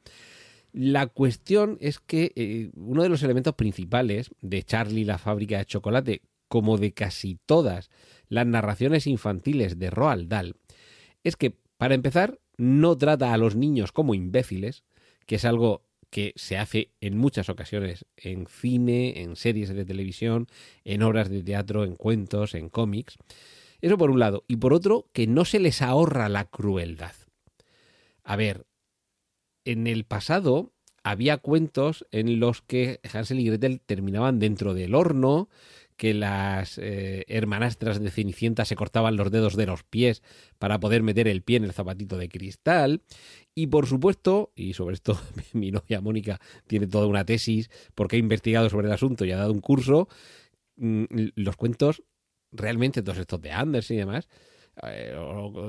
La 0.72 1.08
cuestión 1.08 1.78
es 1.80 1.98
que 1.98 2.32
eh, 2.36 2.70
uno 2.76 3.02
de 3.02 3.08
los 3.08 3.22
elementos 3.22 3.54
principales 3.54 4.30
de 4.40 4.62
Charlie 4.62 5.04
la 5.04 5.18
fábrica 5.18 5.58
de 5.58 5.64
chocolate, 5.64 6.22
como 6.48 6.78
de 6.78 6.92
casi 6.92 7.38
todas 7.46 7.90
las 8.28 8.46
narraciones 8.46 9.06
infantiles 9.06 9.78
de 9.78 9.90
Roald 9.90 10.28
Dahl, 10.28 10.56
es 11.24 11.36
que, 11.36 11.56
para 11.76 11.94
empezar, 11.94 12.38
no 12.56 12.96
trata 12.96 13.32
a 13.32 13.38
los 13.38 13.56
niños 13.56 13.90
como 13.90 14.14
imbéciles, 14.14 14.84
que 15.26 15.36
es 15.36 15.44
algo 15.44 15.82
que 16.10 16.32
se 16.36 16.58
hace 16.58 16.90
en 17.00 17.16
muchas 17.16 17.48
ocasiones 17.48 18.04
en 18.16 18.46
cine, 18.46 19.22
en 19.22 19.36
series 19.36 19.68
de 19.68 19.84
televisión, 19.84 20.48
en 20.84 21.02
obras 21.02 21.30
de 21.30 21.42
teatro, 21.42 21.84
en 21.84 21.96
cuentos, 21.96 22.54
en 22.54 22.68
cómics. 22.68 23.16
Eso 23.80 23.96
por 23.96 24.10
un 24.10 24.18
lado. 24.18 24.44
Y 24.46 24.56
por 24.56 24.74
otro, 24.74 25.06
que 25.12 25.26
no 25.26 25.44
se 25.44 25.60
les 25.60 25.82
ahorra 25.82 26.28
la 26.28 26.44
crueldad. 26.44 27.14
A 28.22 28.36
ver, 28.36 28.66
en 29.64 29.86
el 29.86 30.04
pasado 30.04 30.72
había 31.02 31.38
cuentos 31.38 32.06
en 32.10 32.40
los 32.40 32.60
que 32.60 33.00
Hansel 33.12 33.40
y 33.40 33.46
Gretel 33.46 33.80
terminaban 33.80 34.38
dentro 34.38 34.74
del 34.74 34.94
horno, 34.94 35.48
que 36.00 36.14
las 36.14 36.78
eh, 36.78 37.26
hermanastras 37.28 38.00
de 38.00 38.10
Cenicienta 38.10 38.64
se 38.64 38.74
cortaban 38.74 39.16
los 39.16 39.30
dedos 39.30 39.54
de 39.54 39.66
los 39.66 39.82
pies 39.82 40.22
para 40.58 40.80
poder 40.80 41.02
meter 41.02 41.28
el 41.28 41.42
pie 41.42 41.58
en 41.58 41.64
el 41.64 41.74
zapatito 41.74 42.16
de 42.16 42.30
cristal. 42.30 43.02
Y 43.54 43.66
por 43.66 43.86
supuesto, 43.86 44.50
y 44.54 44.72
sobre 44.72 44.94
esto 44.94 45.20
mi 45.52 45.70
novia 45.70 46.00
Mónica 46.00 46.40
tiene 46.66 46.86
toda 46.86 47.06
una 47.06 47.26
tesis 47.26 47.68
porque 47.94 48.16
ha 48.16 48.18
investigado 48.18 48.70
sobre 48.70 48.86
el 48.86 48.94
asunto 48.94 49.26
y 49.26 49.32
ha 49.32 49.36
dado 49.36 49.52
un 49.52 49.60
curso, 49.60 50.08
mm, 50.76 51.04
los 51.34 51.56
cuentos, 51.56 52.02
realmente 52.50 53.02
todos 53.02 53.18
estos 53.18 53.42
de 53.42 53.52
Anderson 53.52 53.94
y 53.94 54.00
demás, 54.00 54.30
eh, 54.84 55.12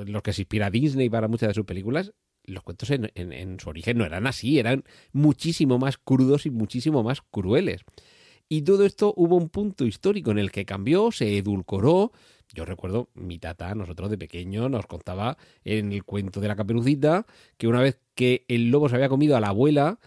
los 0.08 0.22
que 0.22 0.32
se 0.32 0.44
inspira 0.44 0.70
Disney 0.70 1.10
para 1.10 1.28
muchas 1.28 1.50
de 1.50 1.56
sus 1.56 1.65
películas, 1.65 2.13
los 2.46 2.63
cuentos 2.63 2.89
en, 2.89 3.12
en, 3.15 3.60
su 3.60 3.67
origen 3.67 3.98
no 3.98 4.06
eran 4.06 4.28
así, 4.28 4.60
eran 4.60 4.86
muchísimo 5.12 5.78
más 5.78 5.98
crudos 5.98 6.46
y 6.46 6.52
muchísimo 6.52 7.04
más 7.04 7.22
crueles. 7.22 7.82
Y 8.54 8.64
todo 8.64 8.86
esto 8.86 9.14
hubo 9.16 9.38
un 9.38 9.48
punto 9.48 9.86
histórico 9.86 10.32
en 10.32 10.38
el 10.38 10.52
que 10.52 10.66
cambió, 10.66 11.14
se 11.14 11.38
edulcoró. 11.38 12.12
Yo 12.54 12.66
recuerdo, 12.66 13.08
mi 13.14 13.40
tata, 13.40 13.74
nosotros 13.76 14.10
de 14.10 14.18
pequeño, 14.18 14.68
nos 14.68 14.88
contaba 14.88 15.38
en 15.64 15.94
el 15.94 16.04
cuento 16.04 16.42
de 16.42 16.50
la 16.50 16.58
caperucita 16.58 17.26
que 17.56 17.70
una 17.70 17.80
vez 17.80 18.02
que 18.14 18.44
el 18.50 18.70
lobo 18.70 18.90
se 18.90 18.96
había 18.96 19.08
comido 19.08 19.38
a 19.38 19.40
la 19.40 19.48
abuela, 19.48 20.00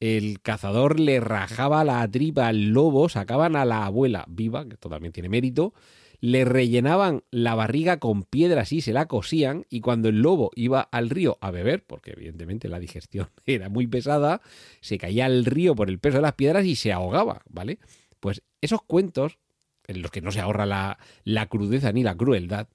el 0.00 0.40
cazador 0.42 0.98
le 0.98 1.20
rajaba 1.20 1.84
la 1.84 2.10
tripa 2.10 2.48
al 2.48 2.70
lobo, 2.70 3.08
sacaban 3.08 3.54
a 3.54 3.64
la 3.64 3.86
abuela 3.86 4.24
viva, 4.26 4.64
que 4.64 4.74
esto 4.74 4.88
también 4.88 5.12
tiene 5.12 5.28
mérito, 5.28 5.72
le 6.20 6.44
rellenaban 6.44 7.22
la 7.30 7.54
barriga 7.54 7.98
con 7.98 8.22
piedras 8.22 8.72
y 8.72 8.80
se 8.80 8.92
la 8.92 9.06
cosían 9.06 9.66
y 9.68 9.80
cuando 9.80 10.08
el 10.08 10.22
lobo 10.22 10.50
iba 10.54 10.80
al 10.80 11.10
río 11.10 11.38
a 11.40 11.50
beber, 11.50 11.84
porque 11.84 12.12
evidentemente 12.12 12.68
la 12.68 12.78
digestión 12.78 13.28
era 13.46 13.68
muy 13.68 13.86
pesada, 13.86 14.40
se 14.80 14.98
caía 14.98 15.26
al 15.26 15.44
río 15.44 15.74
por 15.74 15.88
el 15.88 15.98
peso 15.98 16.16
de 16.16 16.22
las 16.22 16.34
piedras 16.34 16.64
y 16.64 16.76
se 16.76 16.92
ahogaba, 16.92 17.42
¿vale? 17.48 17.78
Pues 18.20 18.42
esos 18.60 18.82
cuentos, 18.82 19.38
en 19.86 20.00
los 20.00 20.10
que 20.10 20.22
no 20.22 20.32
se 20.32 20.40
ahorra 20.40 20.66
la, 20.66 21.46
crudeza 21.48 21.92
ni 21.92 22.02
la 22.02 22.16
crueldad, 22.16 22.68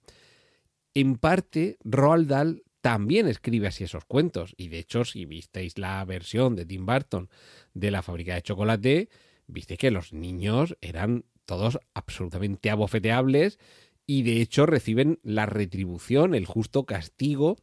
en 0.94 1.16
parte 1.16 1.78
Roald 1.84 2.28
Dahl 2.28 2.64
también 2.82 3.28
escribe 3.28 3.68
así 3.68 3.84
esos 3.84 4.06
cuentos. 4.06 4.54
Y 4.58 4.68
de 4.70 4.80
hecho, 4.80 5.06
si 5.06 5.26
visteis 5.26 5.78
la 5.78 6.04
versión 6.06 6.56
de 6.56 6.66
Tim 6.66 6.86
Burton 6.86 7.30
de 7.74 7.92
la 7.92 8.02
fábrica 8.02 8.36
de 8.36 8.42
chocolate, 8.42 9.10
viste 9.48 9.78
que 9.78 9.92
los 9.92 10.14
niños 10.14 10.78
eran 10.82 11.26
todos 11.50 11.80
absolutamente 11.96 12.70
abofeteables 12.70 13.58
y 14.06 14.22
de 14.22 14.40
hecho 14.40 14.68
reciben 14.68 15.18
la 15.24 15.48
retribución, 15.48 16.36
el 16.36 16.46
justo 16.46 16.86
castigo 16.86 17.58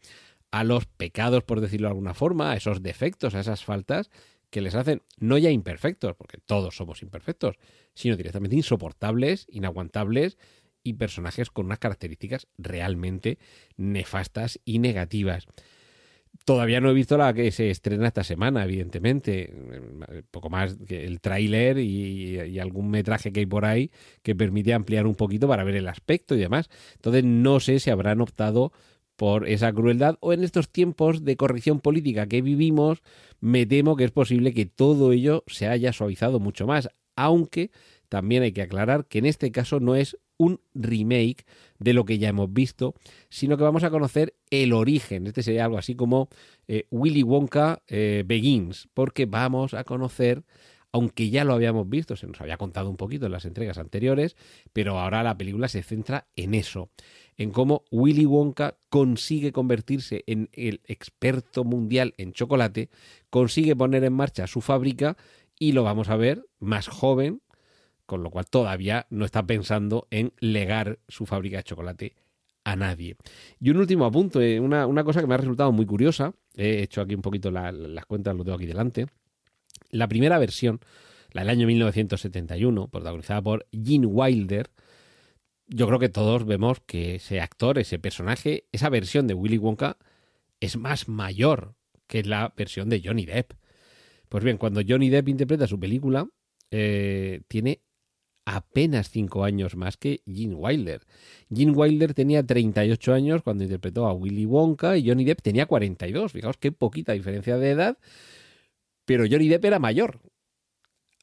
a 0.50 0.64
los 0.64 0.86
pecados, 0.86 1.44
por 1.44 1.60
decirlo 1.60 1.86
de 1.86 1.92
alguna 1.92 2.12
forma, 2.12 2.50
a 2.50 2.56
esos 2.56 2.82
defectos, 2.82 3.36
a 3.36 3.40
esas 3.40 3.64
faltas 3.64 4.10
que 4.50 4.60
les 4.60 4.74
hacen 4.74 5.02
no 5.20 5.38
ya 5.38 5.50
imperfectos, 5.50 6.16
porque 6.16 6.38
todos 6.38 6.76
somos 6.76 7.00
imperfectos, 7.02 7.58
sino 7.94 8.16
directamente 8.16 8.56
insoportables, 8.56 9.46
inaguantables 9.50 10.36
y 10.82 10.94
personajes 10.94 11.50
con 11.50 11.66
unas 11.66 11.78
características 11.78 12.48
realmente 12.58 13.38
nefastas 13.76 14.58
y 14.64 14.80
negativas. 14.80 15.46
Todavía 16.44 16.80
no 16.80 16.90
he 16.90 16.94
visto 16.94 17.16
la 17.16 17.32
que 17.32 17.50
se 17.50 17.70
estrena 17.70 18.08
esta 18.08 18.24
semana, 18.24 18.64
evidentemente. 18.64 19.52
Poco 20.30 20.50
más 20.50 20.76
que 20.86 21.04
el 21.04 21.20
tráiler 21.20 21.78
y, 21.78 22.58
algún 22.58 22.90
metraje 22.90 23.32
que 23.32 23.40
hay 23.40 23.46
por 23.46 23.64
ahí 23.64 23.90
que 24.22 24.34
permite 24.34 24.74
ampliar 24.74 25.06
un 25.06 25.14
poquito 25.14 25.48
para 25.48 25.64
ver 25.64 25.76
el 25.76 25.88
aspecto 25.88 26.34
y 26.34 26.38
demás. 26.38 26.68
Entonces 26.94 27.24
no 27.24 27.60
sé 27.60 27.80
si 27.80 27.90
habrán 27.90 28.20
optado 28.20 28.72
por 29.16 29.48
esa 29.48 29.72
crueldad 29.72 30.16
o 30.20 30.32
en 30.32 30.44
estos 30.44 30.70
tiempos 30.70 31.24
de 31.24 31.36
corrección 31.36 31.80
política 31.80 32.26
que 32.26 32.42
vivimos, 32.42 33.02
me 33.40 33.64
temo 33.66 33.96
que 33.96 34.04
es 34.04 34.10
posible 34.10 34.52
que 34.52 34.66
todo 34.66 35.12
ello 35.12 35.42
se 35.46 35.68
haya 35.68 35.92
suavizado 35.92 36.38
mucho 36.38 36.66
más. 36.66 36.88
Aunque 37.16 37.70
también 38.08 38.42
hay 38.42 38.52
que 38.52 38.62
aclarar 38.62 39.06
que 39.06 39.18
en 39.18 39.26
este 39.26 39.50
caso 39.52 39.80
no 39.80 39.94
es 39.94 40.16
un 40.38 40.60
remake 40.74 41.44
de 41.78 41.92
lo 41.92 42.04
que 42.04 42.18
ya 42.18 42.28
hemos 42.28 42.52
visto, 42.52 42.94
sino 43.28 43.56
que 43.56 43.64
vamos 43.64 43.84
a 43.84 43.90
conocer 43.90 44.34
el 44.50 44.72
origen. 44.72 45.26
Este 45.26 45.42
sería 45.42 45.64
algo 45.64 45.78
así 45.78 45.94
como 45.94 46.28
eh, 46.68 46.86
Willy 46.90 47.22
Wonka 47.22 47.82
eh, 47.88 48.24
Begins, 48.26 48.88
porque 48.94 49.26
vamos 49.26 49.74
a 49.74 49.84
conocer, 49.84 50.44
aunque 50.92 51.30
ya 51.30 51.44
lo 51.44 51.54
habíamos 51.54 51.88
visto, 51.88 52.16
se 52.16 52.26
nos 52.26 52.40
había 52.40 52.56
contado 52.56 52.90
un 52.90 52.96
poquito 52.96 53.26
en 53.26 53.32
las 53.32 53.44
entregas 53.44 53.78
anteriores, 53.78 54.36
pero 54.72 54.98
ahora 54.98 55.22
la 55.22 55.36
película 55.36 55.68
se 55.68 55.82
centra 55.82 56.26
en 56.36 56.54
eso, 56.54 56.90
en 57.36 57.50
cómo 57.50 57.84
Willy 57.90 58.26
Wonka 58.26 58.76
consigue 58.88 59.52
convertirse 59.52 60.24
en 60.26 60.48
el 60.52 60.80
experto 60.84 61.64
mundial 61.64 62.14
en 62.18 62.32
chocolate, 62.32 62.90
consigue 63.30 63.76
poner 63.76 64.04
en 64.04 64.12
marcha 64.12 64.46
su 64.46 64.60
fábrica 64.60 65.16
y 65.58 65.72
lo 65.72 65.82
vamos 65.82 66.08
a 66.10 66.16
ver 66.16 66.44
más 66.58 66.88
joven, 66.88 67.40
con 68.06 68.22
lo 68.22 68.30
cual 68.30 68.46
todavía 68.46 69.06
no 69.10 69.24
está 69.24 69.46
pensando 69.46 70.06
en 70.10 70.32
legar 70.38 71.00
su 71.08 71.26
fábrica 71.26 71.58
de 71.58 71.64
chocolate 71.64 72.14
a 72.64 72.74
nadie. 72.76 73.16
Y 73.60 73.70
un 73.70 73.76
último 73.76 74.06
apunto, 74.06 74.40
eh, 74.40 74.58
una, 74.58 75.04
cosa 75.04 75.20
que 75.20 75.26
me 75.26 75.34
ha 75.34 75.38
resultado 75.38 75.70
muy 75.72 75.86
curiosa, 75.86 76.34
he 76.54 76.82
hecho 76.82 77.00
aquí 77.00 77.14
un 77.14 77.22
poquito 77.22 77.50
las 77.50 78.06
cuentas, 78.06 78.34
lo 78.34 78.44
tengo 78.44 78.56
aquí 78.56 78.66
delante. 78.66 79.06
La 79.90 80.08
primera 80.08 80.38
versión, 80.38 80.80
la 81.30 81.42
del 81.42 81.50
año 81.50 81.66
1971, 81.66 82.88
protagonizada 82.88 83.42
por 83.42 83.66
Gene 83.70 84.06
Wilder, 84.06 84.70
yo 85.68 85.86
creo 85.86 85.98
que 85.98 86.08
todos 86.08 86.44
vemos 86.44 86.80
que 86.80 87.16
ese 87.16 87.40
actor, 87.40 87.78
ese 87.78 87.98
personaje, 87.98 88.66
esa 88.72 88.88
versión 88.88 89.26
de 89.26 89.34
Willy 89.34 89.58
Wonka 89.58 89.96
es 90.60 90.76
más 90.76 91.08
mayor 91.08 91.74
que 92.06 92.22
la 92.22 92.52
versión 92.56 92.88
de 92.88 93.02
Johnny 93.04 93.26
Depp. 93.26 93.52
Pues 94.28 94.44
bien, 94.44 94.58
cuando 94.58 94.80
Johnny 94.86 95.08
Depp 95.08 95.28
interpreta 95.28 95.66
su 95.66 95.78
película, 95.78 96.28
eh, 96.70 97.42
tiene 97.48 97.82
apenas 98.46 99.10
cinco 99.10 99.44
años 99.44 99.76
más 99.76 99.96
que 99.98 100.22
Gene 100.24 100.54
Wilder. 100.54 101.02
Gene 101.54 101.72
Wilder 101.72 102.14
tenía 102.14 102.46
38 102.46 103.12
años 103.12 103.42
cuando 103.42 103.64
interpretó 103.64 104.06
a 104.06 104.14
Willy 104.14 104.46
Wonka 104.46 104.96
y 104.96 105.06
Johnny 105.06 105.24
Depp 105.24 105.42
tenía 105.42 105.66
42. 105.66 106.32
Fijaos 106.32 106.56
qué 106.56 106.72
poquita 106.72 107.12
diferencia 107.12 107.58
de 107.58 107.70
edad, 107.70 107.98
pero 109.04 109.24
Johnny 109.28 109.48
Depp 109.48 109.64
era 109.64 109.78
mayor. 109.78 110.20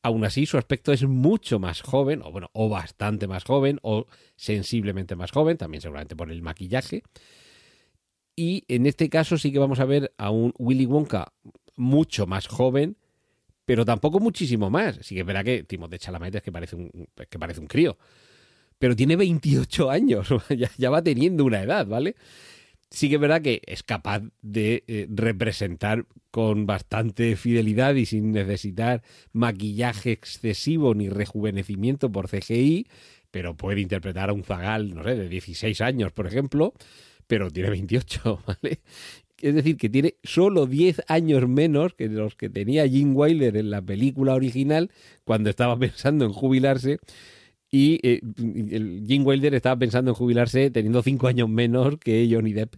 Aún 0.03 0.25
así, 0.25 0.45
su 0.45 0.57
aspecto 0.57 0.91
es 0.91 1.05
mucho 1.05 1.59
más 1.59 1.81
joven, 1.81 2.21
o 2.23 2.31
bueno, 2.31 2.49
o 2.51 2.67
bastante 2.67 3.25
más 3.25 3.45
joven, 3.45 3.79
o 3.83 4.05
sensiblemente 4.35 5.15
más 5.15 5.31
joven, 5.31 5.57
también 5.57 5.79
seguramente 5.79 6.17
por 6.17 6.29
el 6.29 6.41
maquillaje. 6.41 7.03
Y 8.35 8.65
en 8.67 8.85
este 8.85 9.09
caso 9.09 9.37
sí 9.37 9.53
que 9.53 9.59
vamos 9.59 9.79
a 9.79 9.85
ver 9.85 10.13
a 10.17 10.29
un 10.29 10.53
Willy 10.57 10.85
Wonka 10.85 11.31
mucho 11.77 12.27
más 12.27 12.47
joven, 12.47 12.97
pero 13.65 13.85
tampoco 13.85 14.19
muchísimo 14.19 14.69
más. 14.69 14.99
Sí 15.01 15.15
que 15.15 15.21
es 15.21 15.27
verdad 15.27 15.43
que 15.43 15.63
Timothée 15.63 15.99
Chalamet 15.99 16.35
es 16.35 16.41
que 16.41 16.51
parece 16.51 16.75
un, 16.75 17.07
que 17.29 17.39
parece 17.39 17.59
un 17.59 17.67
crío. 17.67 17.97
Pero 18.79 18.95
tiene 18.95 19.15
28 19.15 19.89
años, 19.89 20.27
ya, 20.77 20.89
va 20.89 21.01
teniendo 21.01 21.45
una 21.45 21.61
edad, 21.61 21.87
¿vale? 21.87 22.15
Sí 22.89 23.09
que 23.09 23.15
es 23.15 23.21
verdad 23.21 23.41
que 23.41 23.61
es 23.65 23.81
capaz 23.81 24.21
de 24.41 24.83
eh, 24.87 25.07
representar 25.09 26.05
con 26.31 26.65
bastante 26.65 27.35
fidelidad 27.35 27.95
y 27.95 28.05
sin 28.05 28.31
necesitar 28.31 29.01
maquillaje 29.31 30.11
excesivo 30.11 30.93
ni 30.93 31.09
rejuvenecimiento 31.09 32.11
por 32.11 32.29
CGI, 32.29 32.87
pero 33.31 33.55
puede 33.55 33.81
interpretar 33.81 34.29
a 34.29 34.33
un 34.33 34.43
zagal, 34.43 34.93
no 34.93 35.03
sé, 35.03 35.15
de 35.15 35.29
16 35.29 35.81
años, 35.81 36.11
por 36.11 36.27
ejemplo, 36.27 36.73
pero 37.25 37.49
tiene 37.49 37.69
28, 37.69 38.43
¿vale? 38.47 38.81
Es 39.43 39.53
decir, 39.53 39.75
que 39.75 39.89
tiene 39.89 40.15
solo 40.23 40.67
10 40.67 41.01
años 41.09 41.49
menos 41.49 41.93
que 41.95 42.07
los 42.07 42.35
que 42.35 42.49
tenía 42.49 42.87
Jim 42.87 43.13
Wilder 43.13 43.57
en 43.57 43.71
la 43.71 43.81
película 43.81 44.35
original 44.35 44.89
cuando 45.25 45.49
estaba 45.49 45.77
pensando 45.79 46.23
en 46.23 46.31
jubilarse. 46.31 46.99
Y 47.69 47.99
eh, 48.03 48.21
Jim 49.05 49.25
Wilder 49.25 49.53
estaba 49.53 49.77
pensando 49.77 50.11
en 50.11 50.15
jubilarse 50.15 50.69
teniendo 50.71 51.03
5 51.03 51.27
años 51.27 51.49
menos 51.49 51.97
que 51.97 52.25
Johnny 52.31 52.53
Depp 52.53 52.75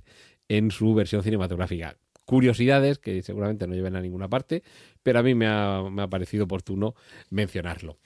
en 0.50 0.72
su 0.72 0.96
versión 0.96 1.22
cinematográfica. 1.22 1.98
Curiosidades 2.26 2.98
que 2.98 3.22
seguramente 3.22 3.68
no 3.68 3.76
lleven 3.76 3.96
a 3.96 4.02
ninguna 4.02 4.28
parte, 4.28 4.64
pero 5.04 5.20
a 5.20 5.24
mí 5.24 5.36
me 5.36 5.46
ha, 5.46 5.84
me 5.92 6.02
ha 6.02 6.08
parecido 6.08 6.46
oportuno 6.46 6.96
mencionarlo. 7.30 8.00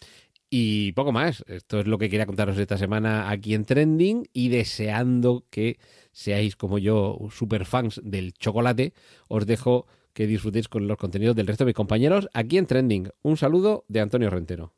Y 0.50 0.94
poco 0.94 1.12
más. 1.12 1.44
Esto 1.48 1.80
es 1.80 1.88
lo 1.88 1.98
que 1.98 2.10
quería 2.10 2.26
contaros 2.26 2.58
esta 2.58 2.78
semana 2.78 3.30
aquí 3.30 3.54
en 3.54 3.66
Trending 3.66 4.28
y 4.34 4.50
deseando 4.50 5.46
que 5.50 5.78
seáis 6.12 6.56
como 6.56 6.80
yo 6.80 7.20
super 7.30 7.66
fans 7.66 8.02
del 8.04 8.34
chocolate, 8.34 8.94
os 9.28 9.46
dejo 9.46 9.86
que 10.14 10.26
disfrutéis 10.26 10.68
con 10.68 10.88
los 10.88 10.98
contenidos 10.98 11.36
del 11.36 11.48
resto 11.48 11.66
de 11.66 11.70
mis 11.70 11.76
compañeros 11.76 12.30
aquí 12.34 12.58
en 12.58 12.66
Trending. 12.66 13.10
Un 13.22 13.38
saludo 13.38 13.86
de 13.88 14.02
Antonio 14.02 14.30
Rentero. 14.30 14.74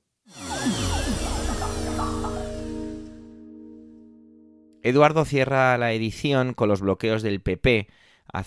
Eduardo 4.83 5.25
cierra 5.25 5.77
la 5.77 5.93
edición 5.93 6.53
con 6.53 6.67
los 6.67 6.81
bloqueos 6.81 7.21
del 7.21 7.39
PP, 7.39 7.87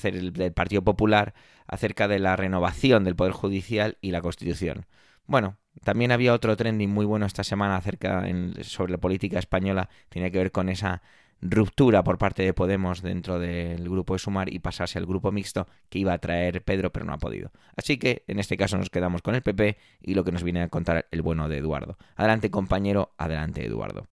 del 0.02 0.52
Partido 0.52 0.82
Popular, 0.82 1.32
acerca 1.66 2.06
de 2.06 2.18
la 2.18 2.36
renovación 2.36 3.04
del 3.04 3.16
Poder 3.16 3.32
Judicial 3.32 3.96
y 4.00 4.10
la 4.10 4.20
Constitución. 4.20 4.86
Bueno, 5.26 5.56
también 5.82 6.12
había 6.12 6.32
otro 6.32 6.56
trending 6.56 6.90
muy 6.90 7.04
bueno 7.04 7.26
esta 7.26 7.44
semana 7.44 7.76
acerca 7.76 8.24
sobre 8.62 8.92
la 8.92 8.98
política 8.98 9.38
española, 9.38 9.88
tiene 10.08 10.30
que 10.30 10.38
ver 10.38 10.52
con 10.52 10.68
esa 10.68 11.02
ruptura 11.40 12.02
por 12.02 12.16
parte 12.16 12.42
de 12.42 12.54
Podemos 12.54 13.02
dentro 13.02 13.38
del 13.38 13.88
grupo 13.88 14.14
de 14.14 14.18
Sumar 14.18 14.52
y 14.52 14.60
pasarse 14.60 14.98
al 14.98 15.06
grupo 15.06 15.30
mixto 15.30 15.66
que 15.90 15.98
iba 15.98 16.12
a 16.12 16.18
traer 16.18 16.62
Pedro 16.62 16.90
pero 16.90 17.04
no 17.04 17.12
ha 17.12 17.18
podido. 17.18 17.50
Así 17.76 17.98
que 17.98 18.24
en 18.28 18.38
este 18.38 18.56
caso 18.56 18.78
nos 18.78 18.90
quedamos 18.90 19.22
con 19.22 19.34
el 19.34 19.42
PP 19.42 19.76
y 20.00 20.14
lo 20.14 20.24
que 20.24 20.32
nos 20.32 20.42
viene 20.42 20.62
a 20.62 20.68
contar 20.68 21.06
el 21.10 21.22
bueno 21.22 21.48
de 21.48 21.58
Eduardo. 21.58 21.98
Adelante 22.16 22.50
compañero, 22.50 23.14
adelante 23.18 23.64
Eduardo. 23.64 24.06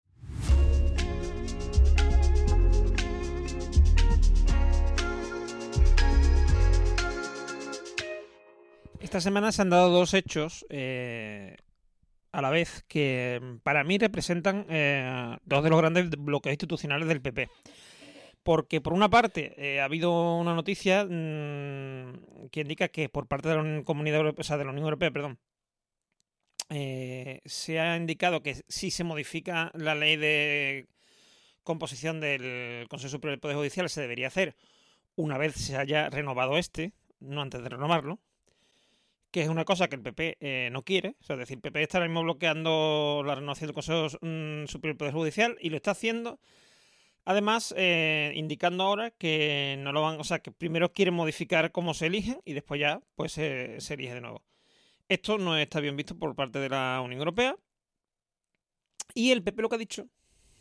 Esta 9.00 9.22
semana 9.22 9.50
se 9.50 9.62
han 9.62 9.70
dado 9.70 9.88
dos 9.88 10.12
hechos 10.12 10.66
eh, 10.68 11.56
a 12.32 12.42
la 12.42 12.50
vez 12.50 12.84
que 12.86 13.40
mm, 13.42 13.56
para 13.60 13.82
mí 13.82 13.96
representan 13.96 14.66
eh, 14.68 15.38
dos 15.44 15.64
de 15.64 15.70
los 15.70 15.78
grandes 15.80 16.10
bloqueos 16.10 16.52
institucionales 16.52 17.08
del 17.08 17.22
PP. 17.22 17.48
Porque 18.42 18.82
por 18.82 18.92
una 18.92 19.08
parte 19.08 19.54
eh, 19.56 19.80
ha 19.80 19.84
habido 19.84 20.36
una 20.36 20.54
noticia 20.54 21.06
mm, 21.06 22.48
que 22.50 22.60
indica 22.60 22.88
que 22.88 23.08
por 23.08 23.26
parte 23.26 23.48
de 23.48 23.56
la 23.56 23.84
Comunidad 23.84 24.18
Europea, 24.18 24.42
o 24.42 24.44
sea, 24.44 24.58
de 24.58 24.64
la 24.64 24.70
Unión 24.70 24.84
Europea, 24.84 25.10
perdón, 25.10 25.38
se 26.68 27.80
ha 27.80 27.96
indicado 27.96 28.42
que 28.42 28.62
si 28.68 28.90
se 28.90 29.02
modifica 29.02 29.72
la 29.74 29.94
ley 29.94 30.16
de 30.16 30.86
composición 31.64 32.20
del 32.20 32.86
Consejo 32.88 33.12
Superior 33.12 33.32
del 33.32 33.40
Poder 33.40 33.56
Judicial 33.56 33.88
se 33.88 34.02
debería 34.02 34.28
hacer 34.28 34.54
una 35.16 35.36
vez 35.36 35.54
se 35.54 35.76
haya 35.76 36.08
renovado 36.10 36.58
este, 36.58 36.92
no 37.18 37.42
antes 37.42 37.62
de 37.62 37.68
renovarlo 37.68 38.20
que 39.30 39.42
es 39.42 39.48
una 39.48 39.64
cosa 39.64 39.88
que 39.88 39.96
el 39.96 40.02
PP 40.02 40.38
eh, 40.40 40.68
no 40.72 40.82
quiere. 40.82 41.16
O 41.20 41.24
sea, 41.24 41.34
es 41.34 41.40
decir, 41.40 41.56
el 41.56 41.62
PP 41.62 41.82
está 41.82 41.98
ahora 41.98 42.08
mismo 42.08 42.22
bloqueando 42.22 43.22
la 43.24 43.34
renovación 43.34 43.68
del 43.68 43.74
Consejo 43.74 44.06
mm, 44.20 44.66
Superior 44.66 44.96
Poder 44.96 45.14
Judicial 45.14 45.56
y 45.60 45.70
lo 45.70 45.76
está 45.76 45.92
haciendo. 45.92 46.40
Además, 47.24 47.74
eh, 47.76 48.32
indicando 48.34 48.84
ahora 48.84 49.10
que 49.10 49.76
no 49.80 49.92
lo 49.92 50.02
van, 50.02 50.18
o 50.18 50.24
sea, 50.24 50.40
que 50.40 50.50
primero 50.50 50.92
quieren 50.92 51.14
modificar 51.14 51.70
cómo 51.70 51.94
se 51.94 52.06
eligen 52.06 52.40
y 52.44 52.54
después 52.54 52.80
ya, 52.80 53.02
pues 53.14 53.32
se 53.32 53.76
elige 53.90 54.14
de 54.14 54.20
nuevo. 54.20 54.42
Esto 55.08 55.38
no 55.38 55.56
está 55.56 55.80
bien 55.80 55.96
visto 55.96 56.18
por 56.18 56.34
parte 56.34 56.58
de 56.58 56.68
la 56.68 57.00
Unión 57.04 57.18
Europea. 57.18 57.56
Y 59.14 59.32
el 59.32 59.42
PP 59.42 59.62
lo 59.62 59.68
que 59.68 59.74
ha 59.76 59.78
dicho 59.78 60.06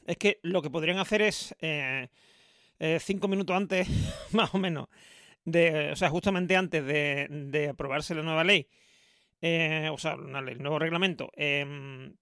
es 0.05 0.17
que 0.17 0.39
lo 0.41 0.61
que 0.61 0.69
podrían 0.69 0.97
hacer 0.97 1.21
es 1.21 1.55
eh, 1.61 2.09
cinco 2.99 3.27
minutos 3.27 3.55
antes, 3.55 3.87
más 4.31 4.53
o 4.53 4.57
menos, 4.57 4.87
o 5.91 5.95
sea, 5.95 6.09
justamente 6.09 6.55
antes 6.55 6.85
de, 6.85 7.69
aprobarse 7.69 8.15
la 8.15 8.23
nueva 8.23 8.43
ley, 8.43 8.67
eh, 9.41 9.89
o 9.91 9.97
sea, 9.97 10.13
el 10.13 10.61
nuevo 10.61 10.79
reglamento, 10.79 11.31
em, 11.35 12.15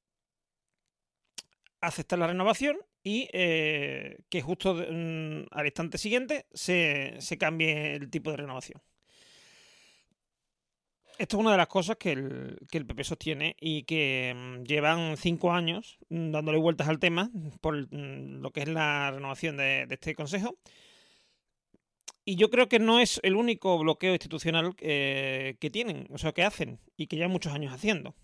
aceptar 1.81 2.19
la 2.19 2.27
renovación 2.27 2.77
y 3.03 3.29
eh, 3.33 4.19
que 4.29 4.41
justo 4.41 4.75
mm, 4.75 5.47
al 5.51 5.65
instante 5.65 5.97
siguiente 5.97 6.45
se, 6.53 7.17
cambie 7.39 7.95
el 7.95 8.09
tipo 8.09 8.31
de 8.31 8.37
renovación. 8.37 8.81
Esto 11.17 11.37
es 11.37 11.41
una 11.41 11.51
de 11.51 11.57
las 11.57 11.67
cosas 11.67 11.97
que 11.97 12.11
el, 12.11 12.59
que 12.69 12.77
el 12.77 12.85
PP 12.85 13.03
sostiene 13.03 13.55
y 13.59 13.83
que 13.83 14.33
mm, 14.35 14.63
llevan 14.63 15.17
cinco 15.17 15.51
años 15.53 15.97
mm, 16.09 16.31
dándole 16.31 16.57
vueltas 16.59 16.87
al 16.89 16.99
tema 16.99 17.31
por 17.61 17.75
lo 17.91 18.51
que 18.51 18.61
es 18.61 18.67
la 18.67 19.11
renovación 19.11 19.57
de 19.57 19.87
este 19.89 20.13
consejo 20.13 20.57
y 22.29 22.35
yo 22.35 22.49
creo 22.49 22.67
que 22.67 22.77
no 22.77 22.99
es 22.99 23.21
el 23.23 23.37
único 23.37 23.79
bloqueo 23.79 24.11
institucional 24.11 24.75
que 24.75 25.69
tienen, 25.71 26.07
o 26.11 26.17
sea, 26.17 26.33
que 26.33 26.43
hacen 26.43 26.77
y 26.97 27.07
que 27.07 27.15
ya 27.15 27.29
muchos 27.29 27.53
años 27.53 27.73
haciendo. 27.73 28.15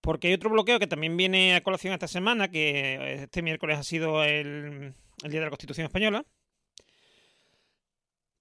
Porque 0.00 0.26
hay 0.26 0.34
otro 0.34 0.50
bloqueo 0.50 0.80
que 0.80 0.88
también 0.88 1.16
viene 1.16 1.54
a 1.54 1.62
colación 1.62 1.92
esta 1.92 2.08
semana, 2.08 2.50
que 2.50 3.22
este 3.22 3.40
miércoles 3.40 3.78
ha 3.78 3.84
sido 3.84 4.24
el, 4.24 4.94
Día 5.22 5.38
de 5.38 5.46
la 5.46 5.50
Constitución 5.50 5.86
Española. 5.86 6.26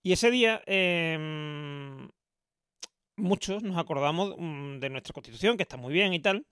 Y 0.02 0.12
ese 0.12 0.32
día 0.32 0.64
em, 0.66 2.10
muchos 3.16 3.62
nos 3.62 3.78
acordamos 3.78 4.34
mm, 4.40 4.80
de 4.80 4.90
nuestra 4.90 5.14
Constitución, 5.14 5.56
que 5.56 5.64
está 5.64 5.78
muy 5.78 5.94
bien 5.94 6.14
y 6.14 6.20
tal. 6.20 6.48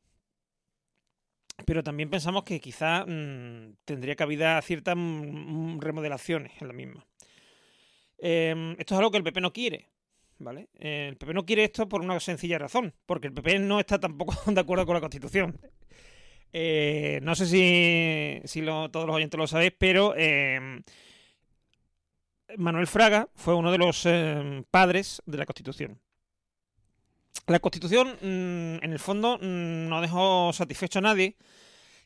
Pero 1.65 1.81
también 1.81 2.11
pensamos 2.11 2.43
que 2.43 2.59
quizá 2.59 3.03
mm, 3.03 3.77
tendría 3.83 4.15
cabida 4.15 4.61
ciertas 4.61 4.95
mm, 4.95 5.79
remodelaciones 5.79 6.51
en 6.61 6.67
la 6.67 6.73
misma. 6.73 7.07
Em, 8.21 8.73
esto 8.77 8.93
es 8.93 8.99
algo 8.99 9.09
que 9.11 9.17
el 9.17 9.23
PP 9.23 9.41
no 9.41 9.51
quiere. 9.51 9.89
¿Vale? 10.43 10.69
el 10.79 11.17
PP 11.17 11.35
no 11.35 11.45
quiere 11.45 11.65
esto 11.65 11.87
por 11.87 12.01
una 12.01 12.19
sencilla 12.19 12.57
razón, 12.57 12.95
porque 13.05 13.27
el 13.27 13.33
PP 13.33 13.59
no 13.59 13.79
está 13.79 13.99
tampoco 13.99 14.33
de 14.51 14.59
acuerdo 14.59 14.87
con 14.87 14.95
la 14.95 14.99
Constitución. 14.99 15.59
Eh, 16.51 17.19
no 17.21 17.35
sé 17.35 17.45
si, 17.45 18.61
todos 18.65 19.05
los 19.05 19.15
oyentes 19.15 19.37
lo 19.37 19.45
sabéis, 19.45 19.73
pero 19.77 20.15
em, 20.17 20.81
Manuel 22.57 22.87
Fraga 22.87 23.29
fue 23.35 23.53
uno 23.53 23.71
de 23.71 23.77
los 23.77 24.05
em, 24.07 24.63
padres 24.63 25.21
de 25.27 25.37
la 25.37 25.45
Constitución. 25.45 25.99
La 27.47 27.59
Constitución, 27.59 28.17
mm, 28.21 28.83
en 28.83 28.91
el 28.91 28.99
fondo, 28.99 29.37
mm, 29.37 29.87
no 29.89 30.01
dejó 30.01 30.51
satisfecho 30.53 30.99
a 30.99 31.03
nadie, 31.03 31.37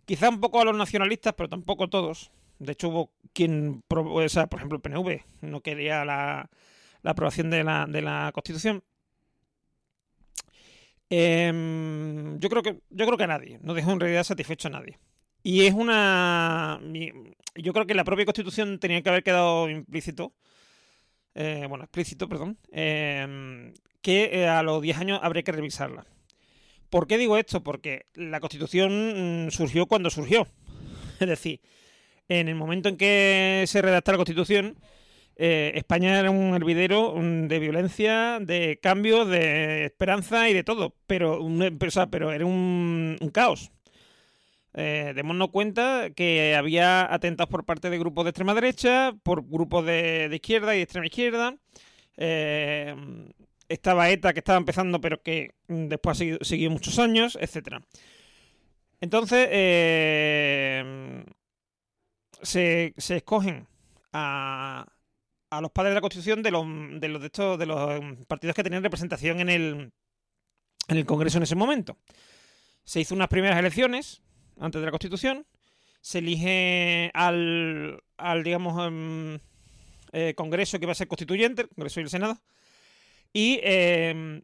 quizá 0.06 0.30
un 0.30 0.42
poco 0.42 0.60
a 0.60 0.66
los 0.66 0.76
nacionalistas, 0.76 1.34
pero 1.36 1.50
tampoco 1.50 1.86
a 1.86 1.90
todos. 1.90 2.32
De 2.60 2.72
hecho, 2.72 2.90
hubo 2.90 3.12
quien, 3.34 3.84
o 3.90 4.30
sea, 4.30 4.48
por 4.48 4.60
ejemplo, 4.60 4.78
el 4.78 4.82
PNV 4.82 5.22
no 5.42 5.62
quería 5.62 6.06
la, 6.06 6.50
aprobación 7.04 7.50
de 7.50 7.64
la, 7.64 7.86
de 7.86 8.02
la 8.02 8.32
Constitución. 8.34 8.84
Em, 11.10 12.40
yo 12.40 12.50
creo 12.50 12.64
que 12.64 12.80
yo 12.90 13.06
creo 13.06 13.18
que 13.18 13.24
a 13.26 13.28
nadie, 13.28 13.60
no 13.62 13.74
dejó 13.74 13.92
en 13.92 14.00
realidad 14.00 14.24
satisfecho 14.24 14.70
a 14.70 14.72
nadie. 14.72 14.98
Y 15.44 15.66
es 15.68 15.74
una 15.74 16.80
yo 17.56 17.74
creo 17.74 17.86
que 17.86 17.94
la 17.94 18.04
propia 18.04 18.26
Constitución 18.26 18.80
tenía 18.80 19.02
que 19.02 19.10
haber 19.10 19.24
quedado 19.24 19.70
implícito, 19.70 20.34
eh, 21.36 21.66
bueno, 21.70 21.84
explícito, 21.84 22.28
perdón, 22.28 22.58
em, 22.72 23.74
que 24.02 24.30
eh, 24.34 24.48
a 24.48 24.64
los 24.64 24.82
10 24.82 24.98
años 24.98 25.20
habría 25.22 25.44
que 25.44 25.52
revisarla. 25.52 26.06
¿Por 26.90 27.08
qué 27.08 27.18
digo 27.18 27.38
esto? 27.38 27.64
Porque 27.64 28.06
la 28.14 28.40
Constitución 28.40 29.48
mm, 29.48 29.52
surgió 29.52 29.86
cuando 29.86 30.10
surgió. 30.10 30.48
Es 31.20 31.28
decir, 31.30 31.62
en 32.28 32.48
el 32.48 32.56
momento 32.56 32.90
en 32.90 32.98
que 32.98 33.64
se 33.68 33.82
redacta 33.82 34.12
la 34.12 34.18
Constitución, 34.18 34.78
eh, 35.38 35.74
España 35.76 36.18
era 36.18 36.32
un 36.32 36.56
hervidero 36.56 37.14
de 37.20 37.60
violencia, 37.60 38.40
de 38.40 38.80
cambio, 38.82 39.26
de 39.26 39.86
esperanza 39.86 40.50
y 40.50 40.54
de 40.54 40.64
todo, 40.64 40.96
pero, 41.08 41.46
pero 42.10 42.32
era 42.32 42.46
un, 42.46 43.18
caos. 43.34 43.72
Eh, 44.74 45.14
démonos 45.16 45.50
cuenta 45.50 46.10
que 46.16 46.56
había 46.56 47.14
atentados 47.14 47.50
por 47.50 47.66
parte 47.66 47.90
de 47.90 48.00
grupos 48.00 48.26
de 48.26 48.30
extrema 48.30 48.54
derecha, 48.54 49.14
por 49.24 49.46
grupos 49.48 49.86
de, 49.86 50.30
izquierda 50.34 50.74
y 50.74 50.78
de 50.78 50.84
extrema 50.84 51.08
izquierda. 51.08 51.56
Eh, 52.18 52.96
estaba 53.68 54.10
ETA 54.10 54.34
que 54.34 54.40
estaba 54.40 54.58
empezando, 54.58 55.02
pero 55.02 55.22
que 55.22 55.52
después 55.68 56.22
ha 56.22 56.46
seguido, 56.46 56.72
muchos 56.72 57.00
años, 57.00 57.38
etc. 57.42 57.80
Entonces, 59.02 59.48
eh, 59.52 61.24
se, 62.42 62.94
escogen 62.98 63.68
a, 64.14 64.86
los 65.62 65.72
padres 65.72 65.92
de 65.92 65.96
la 65.96 66.02
Constitución 66.02 66.44
de 66.44 66.52
los 66.52 66.66
de 67.00 67.08
los 67.08 67.60
los 67.66 68.26
partidos 68.28 68.56
que 68.56 68.64
tenían 68.64 68.84
representación 68.84 69.40
en 69.40 69.50
el 69.50 69.94
en 70.88 70.98
el 70.98 71.06
Congreso 71.06 71.38
en 71.38 71.44
ese 71.44 71.56
momento. 71.56 71.98
Se 72.84 73.00
hizo 73.00 73.16
unas 73.16 73.28
primeras 73.28 73.58
elecciones 73.58 74.22
antes 74.60 74.82
de 74.82 74.86
la 74.86 74.92
Constitución. 74.92 75.46
Se 76.02 76.20
elige 76.20 77.10
al, 77.14 78.04
al 78.18 78.44
digamos, 78.44 78.88
em, 78.88 79.40
eh, 80.12 80.36
Congreso 80.36 80.80
que 80.80 80.86
va 80.86 80.92
a 80.92 80.96
ser 80.96 81.08
constituyente, 81.08 81.64
el 81.64 81.70
Congreso 81.70 82.00
y 82.00 82.04
el 82.04 82.10
Senado. 82.10 82.40
Y 83.34 83.60
eh, 83.64 84.44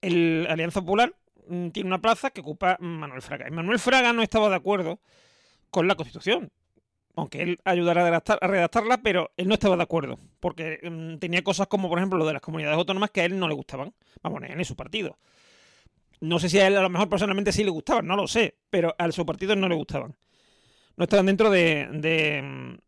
el 0.00 0.46
Alianza 0.48 0.80
Popular 0.80 1.14
mm, 1.48 1.68
tiene 1.70 1.88
una 1.88 2.00
plaza 2.00 2.30
que 2.30 2.40
ocupa 2.42 2.76
Manuel 2.80 3.22
Fraga. 3.22 3.48
Y 3.48 3.50
Manuel 3.50 3.80
Fraga 3.80 4.12
no 4.12 4.22
estaba 4.22 4.48
de 4.48 4.56
acuerdo 4.56 5.00
con 5.72 5.88
la 5.88 5.96
Constitución. 5.96 6.52
aunque 7.16 7.42
él 7.42 7.58
ayudara 7.64 8.02
a, 8.06 8.10
redactar- 8.10 8.38
a 8.42 8.46
redactarla, 8.48 8.98
pero 9.02 9.32
él 9.36 9.48
no 9.48 9.54
estaba 9.54 9.76
de 9.76 9.82
acuerdo, 9.84 10.18
porque 10.40 10.80
mm, 10.82 11.18
tenía 11.18 11.44
cosas 11.44 11.68
como, 11.68 11.88
por 11.90 11.98
ejemplo, 11.98 12.18
lo 12.18 12.26
de 12.26 12.34
las 12.34 12.42
comunidades 12.42 12.78
autónomas 12.78 13.10
que 13.10 13.22
a 13.22 13.26
él 13.26 13.38
no 13.38 13.48
le 13.48 13.54
gustaban. 13.54 13.94
Vamos, 14.22 14.42
a 14.44 14.64
su 14.64 14.76
partido. 14.76 15.18
No 16.20 16.38
sé 16.38 16.48
si 16.48 16.58
a 16.60 16.68
él 16.68 16.76
a 16.76 16.82
lo 16.82 16.90
mejor 16.90 17.08
personalmente 17.08 17.52
sí 17.52 17.64
le 17.64 17.70
gustaban, 17.70 18.06
no 18.06 18.16
lo 18.16 18.28
sé, 18.28 18.56
pero 18.70 18.94
a 18.98 19.10
su 19.12 19.26
partido 19.26 19.56
no 19.56 19.68
le 19.68 19.74
gustaban. 19.74 20.14
No 20.96 21.04
estaban 21.04 21.26
dentro 21.26 21.50
de, 21.50 21.88
de, 21.92 22.42
mm, 22.42 22.78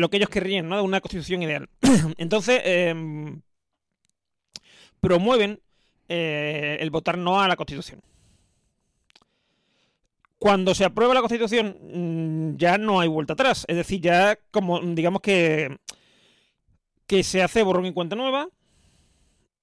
lo 0.00 0.10
que 0.10 0.18
ellos 0.18 0.30
querrían, 0.30 0.68
¿no? 0.68 0.76
De 0.76 0.82
una 0.82 1.00
constitución 1.00 1.42
ideal. 1.42 1.68
Entonces, 2.18 2.60
em, 2.64 3.42
promueven 5.00 5.60
eh, 6.08 6.78
el 6.80 6.90
votar 6.90 7.18
no 7.18 7.40
a 7.40 7.48
la 7.48 7.56
constitución. 7.56 8.00
Cuando 10.44 10.74
se 10.74 10.84
aprueba 10.84 11.14
la 11.14 11.20
constitución, 11.20 11.78
mm, 11.80 12.56
ya 12.58 12.76
no 12.76 13.00
hay 13.00 13.08
vuelta 13.08 13.32
atrás. 13.32 13.64
Es 13.66 13.76
decir, 13.76 14.02
ya 14.02 14.38
como, 14.50 14.78
digamos 14.78 15.22
que, 15.22 15.78
que 17.06 17.22
se 17.22 17.42
hace 17.42 17.62
borrón 17.62 17.86
y 17.86 17.94
cuenta 17.94 18.14
nueva, 18.14 18.50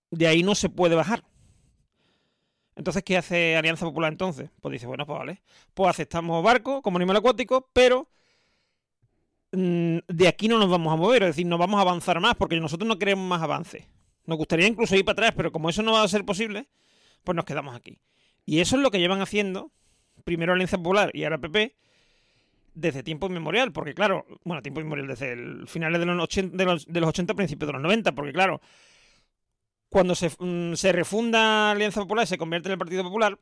de 0.09 0.25
ahí 0.25 0.41
no 0.41 0.55
se 0.55 0.69
puede 0.69 0.95
bajar. 0.95 1.23
Entonces, 2.75 3.03
¿qué 3.03 3.15
hace 3.15 3.55
Alianza 3.55 3.85
Popular 3.85 4.11
entonces? 4.11 4.49
Pues 4.59 4.71
dice, 4.71 4.87
bueno, 4.87 5.05
pues 5.05 5.19
vale. 5.19 5.43
Pues 5.75 5.87
aceptamos 5.87 6.43
barco 6.43 6.81
como 6.81 6.97
animal 6.97 7.17
acuático, 7.17 7.69
pero 7.73 8.09
mm, 9.51 9.97
de 10.07 10.27
aquí 10.27 10.47
no 10.47 10.57
nos 10.57 10.71
vamos 10.71 10.91
a 10.91 10.95
mover, 10.95 11.21
es 11.21 11.29
decir, 11.29 11.45
no 11.45 11.59
vamos 11.59 11.77
a 11.77 11.81
avanzar 11.81 12.19
más, 12.19 12.33
porque 12.33 12.59
nosotros 12.59 12.87
no 12.87 12.97
queremos 12.97 13.29
más 13.29 13.43
avance. 13.43 13.87
Nos 14.25 14.39
gustaría 14.39 14.65
incluso 14.65 14.95
ir 14.95 15.05
para 15.05 15.13
atrás, 15.13 15.33
pero 15.37 15.51
como 15.51 15.69
eso 15.69 15.83
no 15.83 15.91
va 15.91 16.01
a 16.01 16.07
ser 16.07 16.25
posible, 16.25 16.69
pues 17.23 17.35
nos 17.35 17.45
quedamos 17.45 17.75
aquí. 17.75 17.99
Y 18.47 18.61
eso 18.61 18.77
es 18.77 18.81
lo 18.81 18.89
que 18.89 18.97
llevan 18.97 19.21
haciendo, 19.21 19.71
primero 20.23 20.53
Alianza 20.53 20.77
Popular 20.77 21.11
y 21.13 21.23
ahora 21.23 21.37
PP, 21.37 21.75
desde 22.73 23.03
tiempo 23.03 23.27
inmemorial, 23.27 23.71
porque 23.73 23.93
claro, 23.93 24.25
bueno, 24.43 24.61
tiempo 24.61 24.79
inmemorial, 24.79 25.07
desde 25.07 25.33
el 25.33 25.67
finales 25.67 25.99
de 25.99 26.05
los 26.05 26.23
80, 26.23 26.55
de 26.57 26.65
los, 26.65 26.85
de 26.87 26.99
los 27.01 27.09
80 27.09 27.33
principios 27.33 27.67
de 27.67 27.73
los 27.73 27.81
90, 27.81 28.13
porque 28.13 28.31
claro, 28.33 28.61
cuando 29.89 30.15
se, 30.15 30.31
mm, 30.39 30.73
se 30.75 30.91
refunda 30.93 31.71
Alianza 31.71 31.99
Popular 32.01 32.23
y 32.23 32.27
se 32.27 32.37
convierte 32.37 32.69
en 32.69 32.73
el 32.73 32.77
Partido 32.77 33.03
Popular, 33.03 33.37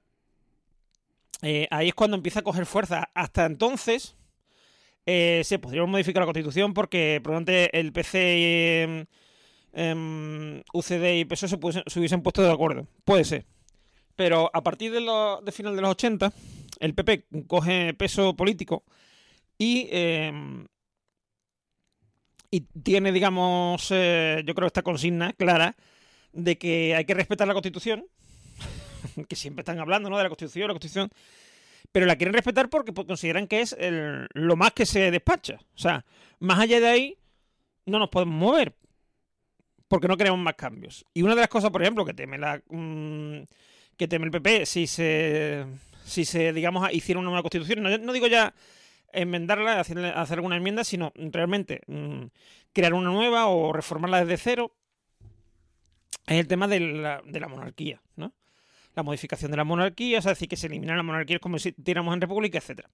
eh, 1.41 1.67
ahí 1.71 1.89
es 1.89 1.93
cuando 1.93 2.17
empieza 2.17 2.39
a 2.39 2.43
coger 2.43 2.65
fuerza. 2.65 3.09
Hasta 3.13 3.45
entonces 3.45 4.15
eh, 5.05 5.41
se 5.45 5.59
podría 5.59 5.85
modificar 5.85 6.21
la 6.21 6.25
Constitución 6.25 6.73
porque 6.73 7.19
probablemente 7.23 7.77
el 7.79 7.93
PC, 7.93 8.81
em, 8.83 9.05
em, 9.73 10.63
UCD 10.73 11.19
y 11.19 11.25
PSOE 11.25 11.49
se, 11.49 11.83
se 11.85 11.99
hubiesen 11.99 12.21
puesto 12.21 12.41
de 12.41 12.51
acuerdo. 12.51 12.87
Puede 13.05 13.23
ser. 13.23 13.45
Pero 14.15 14.49
a 14.53 14.61
partir 14.63 14.91
de, 14.91 14.99
lo- 15.01 15.39
de 15.41 15.51
final 15.51 15.75
de 15.75 15.81
los 15.81 15.91
80, 15.91 16.33
el 16.79 16.93
PP 16.93 17.25
coge 17.47 17.93
peso 17.93 18.35
político 18.35 18.83
y, 19.57 19.87
em, 19.91 20.65
tiene, 22.83 23.11
digamos, 23.11 23.89
eh, 23.91 24.41
yo 24.45 24.55
creo 24.55 24.67
esta 24.67 24.81
consigna 24.81 25.33
clara 25.33 25.75
de 26.31 26.57
que 26.57 26.95
hay 26.95 27.05
que 27.05 27.13
respetar 27.13 27.47
la 27.47 27.53
Constitución, 27.53 28.05
que 29.27 29.35
siempre 29.35 29.61
están 29.61 29.79
hablando 29.79 30.09
¿no? 30.09 30.17
de 30.17 30.23
la 30.23 30.29
Constitución, 30.29 30.67
la 30.67 30.73
Constitución, 30.73 31.09
pero 31.91 32.05
la 32.05 32.15
quieren 32.15 32.33
respetar 32.33 32.69
porque 32.69 32.93
consideran 32.93 33.47
que 33.47 33.61
es 33.61 33.75
lo 34.33 34.55
más 34.55 34.73
que 34.73 34.85
se 34.85 35.11
despacha. 35.11 35.59
O 35.75 35.77
sea, 35.77 36.05
más 36.39 36.59
allá 36.59 36.79
de 36.79 36.87
ahí, 36.87 37.17
no 37.85 37.99
nos 37.99 38.09
podemos 38.09 38.35
mover 38.35 38.75
porque 39.87 40.07
no 40.07 40.17
queremos 40.17 40.39
más 40.39 40.53
cambios. 40.53 41.05
Y 41.13 41.23
una 41.23 41.35
de 41.35 41.41
las 41.41 41.49
cosas, 41.49 41.71
por 41.71 41.81
ejemplo, 41.81 42.05
que 42.05 42.13
teme 42.13 42.37
la 42.37 42.61
mm, 42.69 43.41
que 43.97 44.07
teme 44.07 44.25
el 44.25 44.31
PP 44.31 44.65
si 44.65 44.87
se 44.87 45.65
si 46.10 46.26
se 46.26 46.54
digamos 46.54 46.91
hiciera 46.93 47.19
una 47.19 47.30
nueva 47.30 47.43
constitución, 47.43 47.82
no, 47.84 47.98
no 47.98 48.13
digo 48.13 48.28
ya 48.28 48.54
enmendarla, 49.13 49.80
hacerle- 49.80 50.13
hacer 50.15 50.38
alguna 50.38 50.58
enmienda, 50.58 50.84
sino 50.84 51.12
realmente 51.15 51.82
mm, 51.88 52.26
crear 52.74 52.93
una 52.93 53.10
nueva 53.12 53.48
o 53.48 53.74
reformarla 53.74 54.26
desde 54.26 54.38
cero 54.38 54.74
es 56.28 56.39
el 56.39 56.48
tema 56.48 56.67
de 56.67 56.80
la, 56.80 57.22
de 57.26 57.39
la 57.39 57.48
monarquía, 57.48 58.02
¿no? 58.15 58.34
La 58.95 59.04
modificación 59.04 59.52
de 59.52 59.58
la 59.58 59.63
monarquía, 59.63 60.19
es 60.19 60.26
decir, 60.26 60.48
que 60.50 60.58
se 60.58 60.67
elimina 60.67 60.95
la 60.95 61.04
monarquía 61.04 61.39
como 61.39 61.60
si 61.60 61.72
tuviéramos 61.72 62.13
en 62.13 62.22
república, 62.22 62.60
etc. 62.60 62.88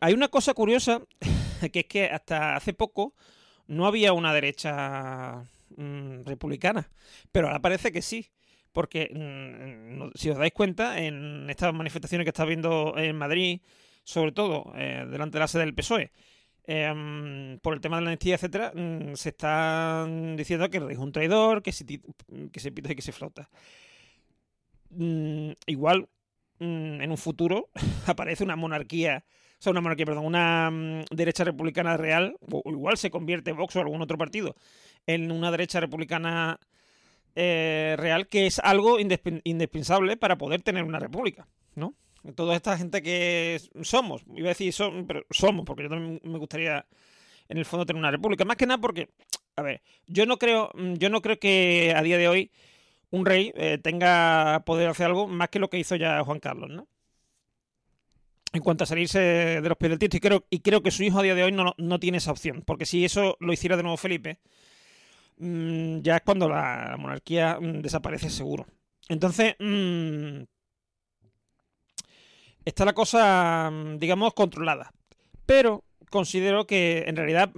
hay 0.00 0.14
una 0.14 0.28
cosa 0.28 0.54
curiosa, 0.54 1.02
que 1.72 1.80
es 1.80 1.86
que 1.86 2.06
hasta 2.06 2.56
hace 2.56 2.72
poco 2.72 3.14
no 3.66 3.86
había 3.86 4.12
una 4.12 4.32
derecha 4.32 5.44
mm, 5.76 6.22
republicana, 6.24 6.90
pero 7.32 7.48
ahora 7.48 7.60
parece 7.60 7.92
que 7.92 8.02
sí. 8.02 8.30
Porque, 8.74 9.08
mm, 9.14 10.10
si 10.18 10.30
os 10.30 10.36
dais 10.36 10.52
cuenta, 10.52 10.98
en 10.98 11.48
estas 11.48 11.72
manifestaciones 11.72 12.24
que 12.24 12.30
está 12.34 12.44
viendo 12.44 12.94
en 12.98 13.16
Madrid, 13.16 13.60
sobre 14.02 14.32
todo 14.32 14.72
eh, 14.76 15.06
delante 15.08 15.38
de 15.38 15.40
la 15.40 15.48
sede 15.48 15.64
del 15.64 15.74
PSOE, 15.74 16.10
em, 16.66 17.58
por 17.60 17.74
el 17.74 17.80
tema 17.80 17.96
de 17.96 18.02
la 18.02 18.10
amnistía, 18.10 18.34
etcétera, 18.34 18.72
mm, 18.74 19.14
se 19.14 19.28
están 19.30 20.36
diciendo 20.36 20.68
que 20.70 20.78
es 20.90 20.98
un 20.98 21.12
traidor, 21.12 21.62
que 21.62 21.72
se, 21.72 21.86
que 21.86 22.72
pita 22.72 22.92
y 22.92 22.96
que 22.96 23.02
se 23.02 23.12
flota. 23.12 23.48
Mm, 24.90 25.52
igual, 25.66 26.08
en 26.58 27.10
un 27.10 27.18
futuro, 27.18 27.70
aparece 28.06 28.44
una 28.44 28.56
monarquía, 28.56 29.24
o 29.58 29.62
sea, 29.62 29.70
una 29.70 29.82
monarquía, 29.82 30.06
perdón, 30.06 30.26
una 30.26 31.04
derecha 31.10 31.44
republicana 31.44 31.96
real, 31.96 32.36
o 32.50 32.62
igual 32.70 32.96
se 32.96 33.10
convierte 33.10 33.52
Vox 33.52 33.76
o 33.76 33.80
algún 33.80 34.02
otro 34.02 34.18
partido 34.18 34.56
en 35.06 35.30
una 35.30 35.50
derecha 35.50 35.80
republicana 35.80 36.58
eh, 37.34 37.94
real, 37.98 38.28
que 38.28 38.46
es 38.46 38.58
algo 38.58 38.98
indispen- 38.98 39.40
indispensable 39.44 40.16
para 40.16 40.38
poder 40.38 40.62
tener 40.62 40.84
una 40.84 40.98
república, 40.98 41.48
¿no? 41.74 41.94
Toda 42.34 42.56
esta 42.56 42.78
gente 42.78 43.02
que 43.02 43.60
somos, 43.82 44.22
iba 44.34 44.46
a 44.46 44.54
decir 44.54 44.74
pero 45.06 45.24
somos, 45.30 45.66
porque 45.66 45.82
yo 45.82 45.90
también 45.90 46.20
me 46.24 46.38
gustaría 46.38 46.86
en 47.48 47.58
el 47.58 47.66
fondo 47.66 47.84
tener 47.84 48.00
una 48.00 48.10
república. 48.10 48.44
Más 48.44 48.56
que 48.56 48.66
nada 48.66 48.80
porque, 48.80 49.10
a 49.56 49.62
ver, 49.62 49.82
yo 50.06 50.24
no 50.24 50.38
creo, 50.38 50.70
mm, 50.74 50.94
yo 50.94 51.10
no 51.10 51.20
creo 51.20 51.38
que 51.38 51.92
a 51.94 52.02
día 52.02 52.16
de 52.16 52.28
hoy 52.28 52.50
un 53.10 53.26
rey 53.26 53.52
eh, 53.56 53.78
tenga 53.78 54.62
poder 54.64 54.88
hacer 54.88 55.06
algo 55.06 55.28
más 55.28 55.50
que 55.50 55.58
lo 55.58 55.68
que 55.68 55.78
hizo 55.78 55.96
ya 55.96 56.24
Juan 56.24 56.40
Carlos, 56.40 56.70
¿no? 56.70 56.88
En 58.52 58.62
cuanto 58.62 58.84
a 58.84 58.86
salirse 58.86 59.18
de 59.18 59.68
los 59.68 59.76
pies 59.76 59.90
del 59.98 60.14
y 60.14 60.20
creo, 60.20 60.46
y 60.48 60.60
creo 60.60 60.82
que 60.82 60.92
su 60.92 61.02
hijo 61.02 61.18
a 61.18 61.22
día 61.24 61.34
de 61.34 61.42
hoy 61.42 61.52
no 61.52 62.00
tiene 62.00 62.18
esa 62.18 62.30
opción, 62.30 62.62
porque 62.64 62.86
si 62.86 63.04
eso 63.04 63.36
lo 63.40 63.52
hiciera 63.52 63.76
de 63.76 63.82
nuevo 63.82 63.96
Felipe, 63.96 64.38
mm, 65.38 66.00
ya 66.00 66.16
es 66.16 66.22
cuando 66.22 66.48
la 66.48 66.96
monarquía 66.98 67.58
mm, 67.60 67.82
desaparece 67.82 68.30
seguro. 68.30 68.66
Entonces, 69.08 69.56
mm, 69.58 70.42
está 72.64 72.84
la 72.84 72.92
cosa, 72.92 73.70
mm, 73.70 73.98
digamos, 73.98 74.34
controlada. 74.34 74.92
Pero 75.46 75.84
considero 76.10 76.66
que 76.66 77.04
en 77.06 77.16
realidad 77.16 77.50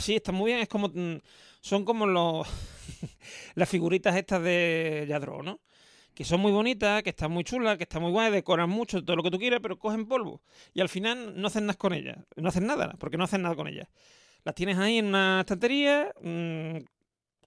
sí, 0.00 0.16
está 0.16 0.32
muy 0.32 0.52
bien. 0.52 0.60
Es 0.60 0.68
como. 0.68 0.90
Son 1.60 1.84
como 1.84 2.06
las 3.54 3.68
figuritas 3.68 4.16
estas 4.16 4.42
de 4.42 5.04
Yadro, 5.08 5.42
¿no? 5.42 5.60
Que 6.14 6.24
son 6.24 6.40
muy 6.40 6.52
bonitas, 6.52 7.02
que 7.02 7.10
están 7.10 7.30
muy 7.30 7.44
chulas, 7.44 7.76
que 7.76 7.84
están 7.84 8.02
muy 8.02 8.10
guay, 8.10 8.32
decoran 8.32 8.68
mucho, 8.68 9.04
todo 9.04 9.16
lo 9.16 9.22
que 9.22 9.30
tú 9.30 9.38
quieras, 9.38 9.60
pero 9.62 9.78
cogen 9.78 10.06
polvo. 10.06 10.42
Y 10.74 10.80
al 10.80 10.88
final 10.88 11.40
no 11.40 11.46
hacen 11.46 11.66
nada 11.66 11.78
con 11.78 11.92
ellas. 11.92 12.18
No 12.36 12.48
hacen 12.48 12.66
nada, 12.66 12.94
porque 12.98 13.16
no 13.16 13.24
hacen 13.24 13.42
nada 13.42 13.54
con 13.54 13.68
ellas. 13.68 13.88
Las 14.44 14.54
tienes 14.54 14.78
ahí 14.78 14.98
en 14.98 15.06
una 15.06 15.40
estantería, 15.40 16.12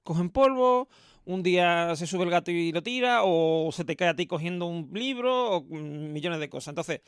cogen 0.03 0.29
polvo, 0.29 0.87
un 1.25 1.41
día 1.41 1.95
se 1.95 2.05
sube 2.05 2.23
el 2.23 2.29
gato 2.29 2.51
y 2.51 2.71
lo 2.71 2.83
tira, 2.83 3.21
o 3.23 3.71
se 3.71 3.85
te 3.85 3.95
cae 3.95 4.09
a 4.09 4.15
ti 4.15 4.27
cogiendo 4.27 4.65
un 4.65 4.89
libro, 4.93 5.57
o 5.57 5.61
mm, 5.61 6.11
millones 6.11 6.39
de 6.39 6.49
cosas. 6.49 6.69
Entonces, 6.69 7.01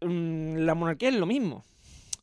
mm, 0.00 0.56
la 0.58 0.74
monarquía 0.74 1.10
es 1.10 1.14
lo 1.14 1.26
mismo. 1.26 1.64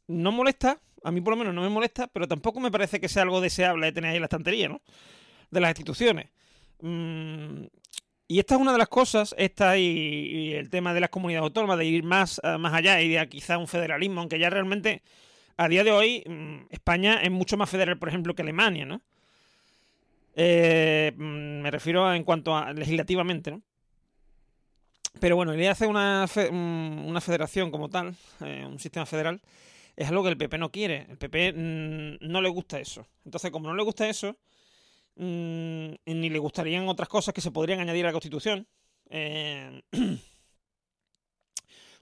No 0.08 0.32
molesta, 0.32 0.80
a 1.04 1.12
mí 1.12 1.22
por 1.22 1.34
lo 1.34 1.38
menos 1.38 1.54
no 1.54 1.62
me 1.62 1.70
molesta, 1.70 2.08
pero 2.08 2.28
tampoco 2.28 2.60
me 2.60 2.72
parece 2.72 3.00
que 3.00 3.10
sea 3.10 3.24
algo 3.24 3.42
deseable 3.42 3.88
de 3.88 3.92
tener 3.94 4.12
ahí 4.12 4.18
en 4.18 4.22
la 4.22 4.26
estantería, 4.26 4.70
¿no? 4.70 4.82
De 5.52 5.60
las 5.62 5.70
instituciones. 5.70 6.30
Mm, 6.82 7.66
y 8.28 8.40
esta 8.40 8.56
es 8.56 8.62
una 8.62 8.72
de 8.72 8.80
las 8.80 8.90
cosas, 8.90 9.36
esta 9.38 9.78
y, 9.78 9.84
y 9.84 10.54
el 10.54 10.70
tema 10.70 10.94
de 10.94 11.00
las 11.00 11.10
comunidades 11.10 11.44
autónomas, 11.44 11.78
de 11.78 11.86
ir 11.86 12.04
más, 12.04 12.42
eh, 12.44 12.58
más 12.58 12.74
allá 12.74 13.02
y 13.02 13.10
de 13.10 13.30
quizá 13.30 13.58
un 13.58 13.68
federalismo, 13.68 14.20
aunque 14.20 14.40
ya 14.40 14.50
realmente 14.50 15.04
a 15.58 15.68
día 15.70 15.84
de 15.84 15.92
hoy 15.92 16.24
mm, 16.28 16.68
España 16.70 17.22
es 17.22 17.32
mucho 17.32 17.58
más 17.58 17.70
federal, 17.70 17.98
por 17.98 18.10
ejemplo, 18.10 18.36
que 18.36 18.42
Alemania, 18.42 18.86
¿no? 18.86 19.02
Eh, 20.36 21.14
mm, 21.16 21.62
me 21.62 21.72
refiero 21.72 22.06
a- 22.06 22.16
en 22.18 22.24
cuanto 22.24 22.56
a 22.56 22.74
legislativamente, 22.74 23.52
¿no? 23.52 23.62
Pero 25.20 25.36
bueno, 25.38 25.54
el 25.54 25.58
idea 25.60 25.70
de 25.70 25.72
hacer 25.72 25.88
una, 25.88 26.26
mm, 26.52 27.06
una 27.08 27.22
federación 27.22 27.72
como 27.72 27.90
tal, 27.90 28.16
eh, 28.42 28.66
un 28.68 28.80
sistema 28.80 29.06
federal, 29.06 29.42
es 29.96 30.10
algo 30.10 30.24
que 30.24 30.30
el 30.30 30.38
PP 30.38 30.58
no 30.58 30.72
quiere. 30.72 31.06
El 31.10 31.18
PP 31.18 31.54
no 31.56 32.42
le 32.42 32.50
gusta 32.50 32.80
eso. 32.80 33.08
Entonces, 33.26 33.50
como 33.52 33.70
no 33.70 33.76
le 33.76 33.84
gusta 33.84 34.08
eso, 34.10 34.38
ni 35.18 36.30
le 36.30 36.40
gustarían 36.40 36.88
otras 36.90 37.08
cosas 37.10 37.34
que 37.34 37.42
se 37.42 37.52
podrían 37.52 37.80
añadir 37.80 38.06
a 38.06 38.10
la 38.10 38.14
Constitución, 38.14 38.68
eh, 39.10 39.82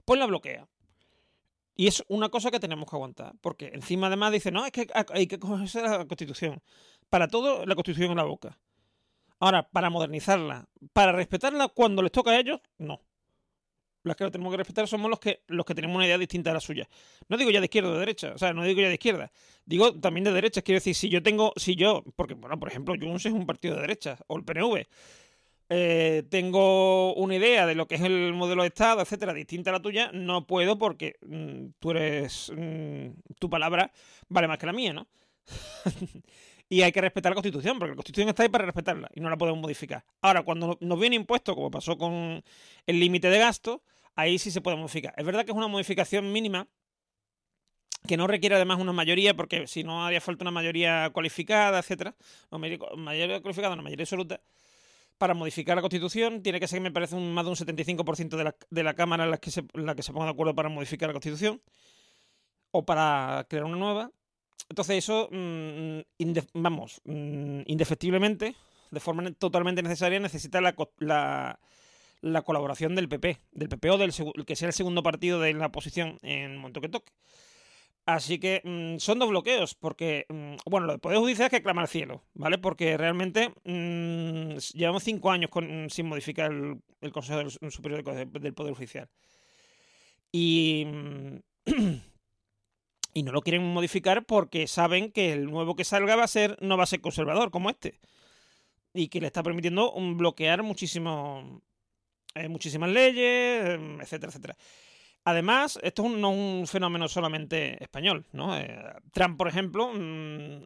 pues 0.04 0.18
la 0.20 0.26
bloquea. 0.26 0.66
Y 1.76 1.88
es 1.88 2.04
una 2.08 2.28
cosa 2.28 2.50
que 2.50 2.60
tenemos 2.60 2.88
que 2.88 2.96
aguantar. 2.96 3.34
Porque 3.40 3.70
encima 3.74 4.06
además 4.06 4.32
dice, 4.32 4.50
no, 4.52 4.64
es 4.64 4.72
que 4.72 4.86
hay 5.12 5.26
que 5.26 5.38
cogerse 5.38 5.82
la 5.82 6.06
Constitución. 6.06 6.62
Para 7.10 7.28
todo, 7.28 7.66
la 7.66 7.74
Constitución 7.74 8.12
en 8.12 8.16
la 8.16 8.24
boca. 8.24 8.58
Ahora, 9.40 9.68
para 9.68 9.90
modernizarla, 9.90 10.68
para 10.92 11.12
respetarla 11.12 11.68
cuando 11.68 12.02
les 12.02 12.12
toca 12.12 12.30
a 12.30 12.38
ellos, 12.38 12.60
no. 12.78 13.00
las 14.04 14.16
que 14.16 14.24
lo 14.24 14.30
tenemos 14.30 14.52
que 14.52 14.58
respetar 14.58 14.86
somos 14.86 15.10
los 15.10 15.18
que, 15.18 15.42
los 15.48 15.66
que 15.66 15.74
tenemos 15.74 15.96
una 15.96 16.06
idea 16.06 16.18
distinta 16.18 16.50
a 16.50 16.54
la 16.54 16.60
suya. 16.60 16.88
No 17.28 17.36
digo 17.36 17.50
ya 17.50 17.60
de 17.60 17.66
izquierda 17.66 17.90
o 17.90 17.94
de 17.94 18.00
derecha, 18.00 18.32
o 18.34 18.38
sea, 18.38 18.52
no 18.52 18.62
digo 18.62 18.80
ya 18.80 18.88
de 18.88 18.94
izquierda, 18.94 19.32
digo 19.64 19.98
también 19.98 20.24
de 20.24 20.32
derecha. 20.32 20.62
Quiero 20.62 20.76
decir, 20.76 20.94
si 20.94 21.08
yo 21.08 21.22
tengo, 21.22 21.52
si 21.56 21.74
yo, 21.74 22.04
porque, 22.16 22.34
bueno, 22.34 22.58
por 22.58 22.68
ejemplo, 22.68 22.94
Junts 23.00 23.26
es 23.26 23.32
un 23.32 23.46
partido 23.46 23.74
de 23.74 23.82
derecha, 23.82 24.18
o 24.28 24.36
el 24.36 24.44
PNV, 24.44 24.86
eh, 25.68 26.24
tengo 26.28 27.14
una 27.14 27.36
idea 27.36 27.66
de 27.66 27.74
lo 27.74 27.86
que 27.88 27.94
es 27.94 28.02
el 28.02 28.32
modelo 28.34 28.62
de 28.62 28.68
Estado, 28.68 29.00
etcétera, 29.00 29.32
distinta 29.32 29.70
a 29.70 29.72
la 29.72 29.80
tuya, 29.80 30.10
no 30.12 30.46
puedo 30.46 30.78
porque 30.78 31.16
mm, 31.26 31.66
tú 31.78 31.92
eres. 31.92 32.52
Mm, 32.54 33.10
tu 33.38 33.48
palabra 33.48 33.90
vale 34.28 34.48
más 34.48 34.58
que 34.58 34.66
la 34.66 34.72
mía, 34.72 34.92
¿no? 34.92 35.06
y 36.68 36.82
hay 36.82 36.92
que 36.92 37.00
respetar 37.00 37.30
la 37.30 37.34
Constitución, 37.34 37.78
porque 37.78 37.92
la 37.92 37.96
Constitución 37.96 38.28
está 38.28 38.42
ahí 38.42 38.48
para 38.48 38.64
respetarla 38.66 39.10
y 39.14 39.20
no 39.20 39.30
la 39.30 39.36
podemos 39.36 39.60
modificar. 39.60 40.04
Ahora, 40.20 40.42
cuando 40.42 40.76
nos 40.80 41.00
viene 41.00 41.16
impuesto, 41.16 41.54
como 41.54 41.70
pasó 41.70 41.96
con 41.96 42.42
el 42.86 43.00
límite 43.00 43.30
de 43.30 43.38
gasto, 43.38 43.82
ahí 44.14 44.38
sí 44.38 44.50
se 44.50 44.60
puede 44.60 44.76
modificar. 44.76 45.14
Es 45.16 45.24
verdad 45.24 45.44
que 45.44 45.52
es 45.52 45.56
una 45.56 45.68
modificación 45.68 46.30
mínima 46.32 46.68
que 48.06 48.16
no 48.16 48.26
requiere 48.26 48.54
además 48.54 48.80
una 48.80 48.92
mayoría, 48.92 49.34
porque 49.34 49.66
si 49.66 49.82
no 49.82 50.04
haría 50.04 50.20
falta 50.20 50.44
una 50.44 50.50
mayoría 50.50 51.08
cualificada, 51.10 51.78
etcétera, 51.78 52.14
no, 52.50 52.58
mayoría 52.58 53.40
cualificada, 53.40 53.72
una 53.72 53.82
mayoría 53.82 54.04
absoluta, 54.04 54.40
para 55.24 55.32
modificar 55.32 55.74
la 55.74 55.80
Constitución 55.80 56.42
tiene 56.42 56.60
que 56.60 56.68
ser, 56.68 56.82
me 56.82 56.90
parece, 56.90 57.16
un, 57.16 57.32
más 57.32 57.46
de 57.46 57.50
un 57.50 57.56
75% 57.56 58.36
de 58.36 58.44
la, 58.44 58.54
de 58.68 58.82
la 58.82 58.92
Cámara 58.92 59.24
en 59.24 59.30
la, 59.30 59.38
que 59.38 59.50
se, 59.50 59.64
la 59.72 59.94
que 59.94 60.02
se 60.02 60.12
ponga 60.12 60.26
de 60.26 60.32
acuerdo 60.32 60.54
para 60.54 60.68
modificar 60.68 61.08
la 61.08 61.14
Constitución 61.14 61.62
o 62.72 62.84
para 62.84 63.46
crear 63.48 63.64
una 63.64 63.78
nueva. 63.78 64.10
Entonces 64.68 64.98
eso, 64.98 65.30
mm, 65.32 66.00
vamos, 66.52 67.00
mm, 67.06 67.62
indefectiblemente, 67.64 68.54
de 68.90 69.00
forma 69.00 69.32
totalmente 69.32 69.82
necesaria, 69.82 70.20
necesita 70.20 70.60
la, 70.60 70.74
la, 70.98 71.58
la 72.20 72.42
colaboración 72.42 72.94
del 72.94 73.08
PP, 73.08 73.40
del 73.52 73.70
PP 73.70 73.90
o 73.92 73.96
del 73.96 74.12
que 74.44 74.56
sea 74.56 74.68
el 74.68 74.74
segundo 74.74 75.02
partido 75.02 75.40
de 75.40 75.54
la 75.54 75.68
oposición 75.68 76.18
en 76.20 76.50
el 76.50 76.58
momento 76.58 76.82
que 76.82 76.90
toque. 76.90 77.14
Así 78.06 78.38
que 78.38 78.60
mm, 78.64 78.98
son 78.98 79.18
dos 79.18 79.30
bloqueos, 79.30 79.74
porque, 79.74 80.26
mm, 80.28 80.56
bueno, 80.66 80.86
lo 80.86 80.92
del 80.92 81.00
Poder 81.00 81.18
Judicial 81.18 81.46
es 81.46 81.50
que 81.50 81.62
clama 81.62 81.82
al 81.82 81.88
cielo, 81.88 82.22
¿vale? 82.34 82.58
Porque 82.58 82.98
realmente 82.98 83.54
mm, 83.64 84.56
llevamos 84.74 85.04
cinco 85.04 85.30
años 85.30 85.50
sin 85.88 86.06
modificar 86.06 86.52
el, 86.52 87.12
Consejo 87.12 87.48
Superior 87.70 88.04
del, 88.04 88.54
Poder 88.54 88.74
Judicial. 88.74 89.08
Y, 90.30 90.86
y 93.14 93.22
no 93.22 93.32
lo 93.32 93.40
quieren 93.40 93.64
modificar 93.72 94.26
porque 94.26 94.66
saben 94.66 95.10
que 95.10 95.32
el 95.32 95.46
nuevo 95.46 95.74
que 95.74 95.84
salga 95.84 96.16
va 96.16 96.24
a 96.24 96.28
ser, 96.28 96.58
no 96.60 96.76
va 96.76 96.82
a 96.84 96.86
ser 96.86 97.00
conservador 97.00 97.50
como 97.50 97.70
este. 97.70 98.00
Y 98.92 99.08
que 99.08 99.20
le 99.20 99.28
está 99.28 99.42
permitiendo 99.42 99.92
bloquear 100.14 100.62
muchísimo, 100.62 101.62
eh, 102.34 102.48
muchísimas 102.48 102.90
leyes, 102.90 103.80
etcétera, 104.00 104.28
etcétera. 104.30 104.56
Además, 105.24 105.78
esto 105.82 106.06
no 106.08 106.32
es 106.32 106.38
un 106.38 106.66
fenómeno 106.66 107.08
solamente 107.08 107.82
español. 107.82 108.26
¿no? 108.32 108.56
Eh, 108.58 108.78
Trump, 109.12 109.38
por 109.38 109.48
ejemplo, 109.48 109.90
mm, 109.94 110.64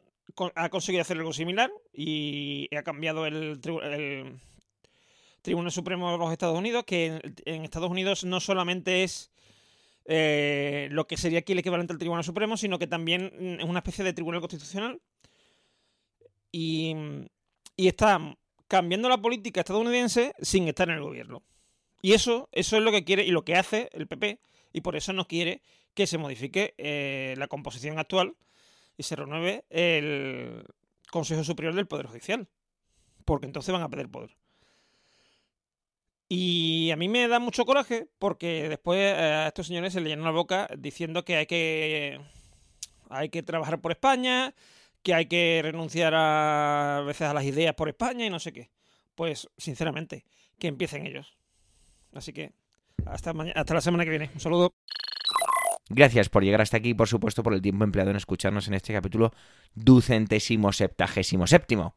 ha 0.54 0.68
conseguido 0.68 1.02
hacer 1.02 1.16
algo 1.16 1.32
similar 1.32 1.70
y 1.92 2.68
ha 2.76 2.82
cambiado 2.82 3.26
el, 3.26 3.60
Tribunal 5.42 5.70
Supremo 5.70 6.10
de 6.10 6.18
los 6.18 6.32
Estados 6.32 6.58
Unidos, 6.58 6.84
que 6.84 7.20
en, 7.44 7.64
Estados 7.64 7.90
Unidos 7.90 8.24
no 8.24 8.40
solamente 8.40 9.04
es 9.04 9.30
eh, 10.04 10.88
lo 10.90 11.06
que 11.06 11.16
sería 11.16 11.38
aquí 11.38 11.52
el 11.52 11.60
equivalente 11.60 11.92
al 11.92 11.98
Tribunal 11.98 12.24
Supremo, 12.24 12.56
sino 12.56 12.78
que 12.78 12.88
también 12.88 13.32
mm, 13.38 13.60
es 13.60 13.64
una 13.64 13.78
especie 13.78 14.04
de 14.04 14.12
Tribunal 14.12 14.40
Constitucional. 14.40 15.00
Y, 16.50 16.94
y 17.76 17.86
está 17.86 18.36
cambiando 18.66 19.08
la 19.08 19.22
política 19.22 19.60
estadounidense 19.60 20.34
sin 20.40 20.66
estar 20.66 20.88
en 20.88 20.96
el 20.96 21.02
gobierno. 21.02 21.42
Y 22.02 22.12
eso, 22.12 22.48
eso 22.52 22.76
es 22.76 22.82
lo 22.82 22.90
que 22.90 23.04
quiere 23.04 23.24
y 23.24 23.30
lo 23.30 23.44
que 23.44 23.56
hace 23.56 23.88
el 23.92 24.06
PP, 24.06 24.40
y 24.72 24.80
por 24.80 24.96
eso 24.96 25.12
no 25.12 25.26
quiere 25.26 25.62
que 25.94 26.06
se 26.06 26.18
modifique 26.18 26.74
eh, 26.78 27.34
la 27.38 27.48
composición 27.48 27.98
actual 27.98 28.36
y 28.96 29.02
se 29.02 29.16
renueve 29.16 29.64
el 29.70 30.64
Consejo 31.10 31.44
Superior 31.44 31.74
del 31.74 31.86
Poder 31.86 32.06
Judicial, 32.06 32.48
porque 33.24 33.46
entonces 33.46 33.72
van 33.72 33.82
a 33.82 33.88
perder 33.88 34.08
poder. 34.08 34.36
Y 36.28 36.90
a 36.90 36.96
mí 36.96 37.08
me 37.08 37.26
da 37.26 37.38
mucho 37.38 37.64
coraje 37.64 38.06
porque 38.18 38.68
después 38.68 38.98
eh, 38.98 39.16
a 39.16 39.46
estos 39.48 39.66
señores 39.66 39.94
se 39.94 40.00
le 40.00 40.10
llena 40.10 40.24
la 40.24 40.30
boca 40.30 40.68
diciendo 40.76 41.24
que 41.24 41.36
hay 41.36 41.46
que 41.46 42.20
hay 43.08 43.30
que 43.30 43.42
trabajar 43.42 43.80
por 43.80 43.92
España, 43.92 44.54
que 45.02 45.14
hay 45.14 45.26
que 45.26 45.60
renunciar 45.62 46.12
a 46.14 47.02
veces 47.06 47.22
a 47.22 47.34
las 47.34 47.44
ideas 47.44 47.74
por 47.74 47.88
España 47.88 48.26
y 48.26 48.30
no 48.30 48.38
sé 48.38 48.52
qué. 48.52 48.70
Pues, 49.14 49.48
sinceramente, 49.56 50.24
que 50.58 50.68
empiecen 50.68 51.06
ellos. 51.06 51.36
Así 52.12 52.32
que 52.32 52.52
hasta, 53.06 53.32
hasta 53.54 53.74
la 53.74 53.80
semana 53.80 54.04
que 54.04 54.10
viene. 54.10 54.30
Un 54.34 54.40
saludo. 54.40 54.72
Gracias 55.90 56.28
por 56.28 56.44
llegar 56.44 56.60
hasta 56.60 56.76
aquí 56.76 56.90
y 56.90 56.94
por 56.94 57.08
supuesto 57.08 57.42
por 57.42 57.54
el 57.54 57.62
tiempo 57.62 57.84
empleado 57.84 58.10
en 58.10 58.16
escucharnos 58.16 58.68
en 58.68 58.74
este 58.74 58.92
capítulo 58.92 59.32
ducentésimo 59.74 60.72
septagésimo 60.72 61.46
séptimo. 61.46 61.94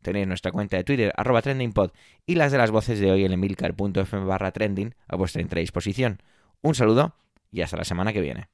Tenéis 0.00 0.26
nuestra 0.26 0.52
cuenta 0.52 0.76
de 0.76 0.84
Twitter, 0.84 1.12
arroba 1.16 1.40
trendingpod, 1.40 1.90
y 2.26 2.34
las 2.34 2.52
de 2.52 2.58
las 2.58 2.70
voces 2.70 3.00
de 3.00 3.10
hoy 3.10 3.24
en 3.24 3.32
emilcar.fm 3.32 4.24
barra 4.26 4.52
trending 4.52 4.94
a 5.08 5.16
vuestra 5.16 5.40
entera 5.40 5.60
disposición. 5.60 6.22
Un 6.62 6.74
saludo 6.74 7.14
y 7.50 7.62
hasta 7.62 7.76
la 7.76 7.84
semana 7.84 8.12
que 8.12 8.20
viene. 8.20 8.48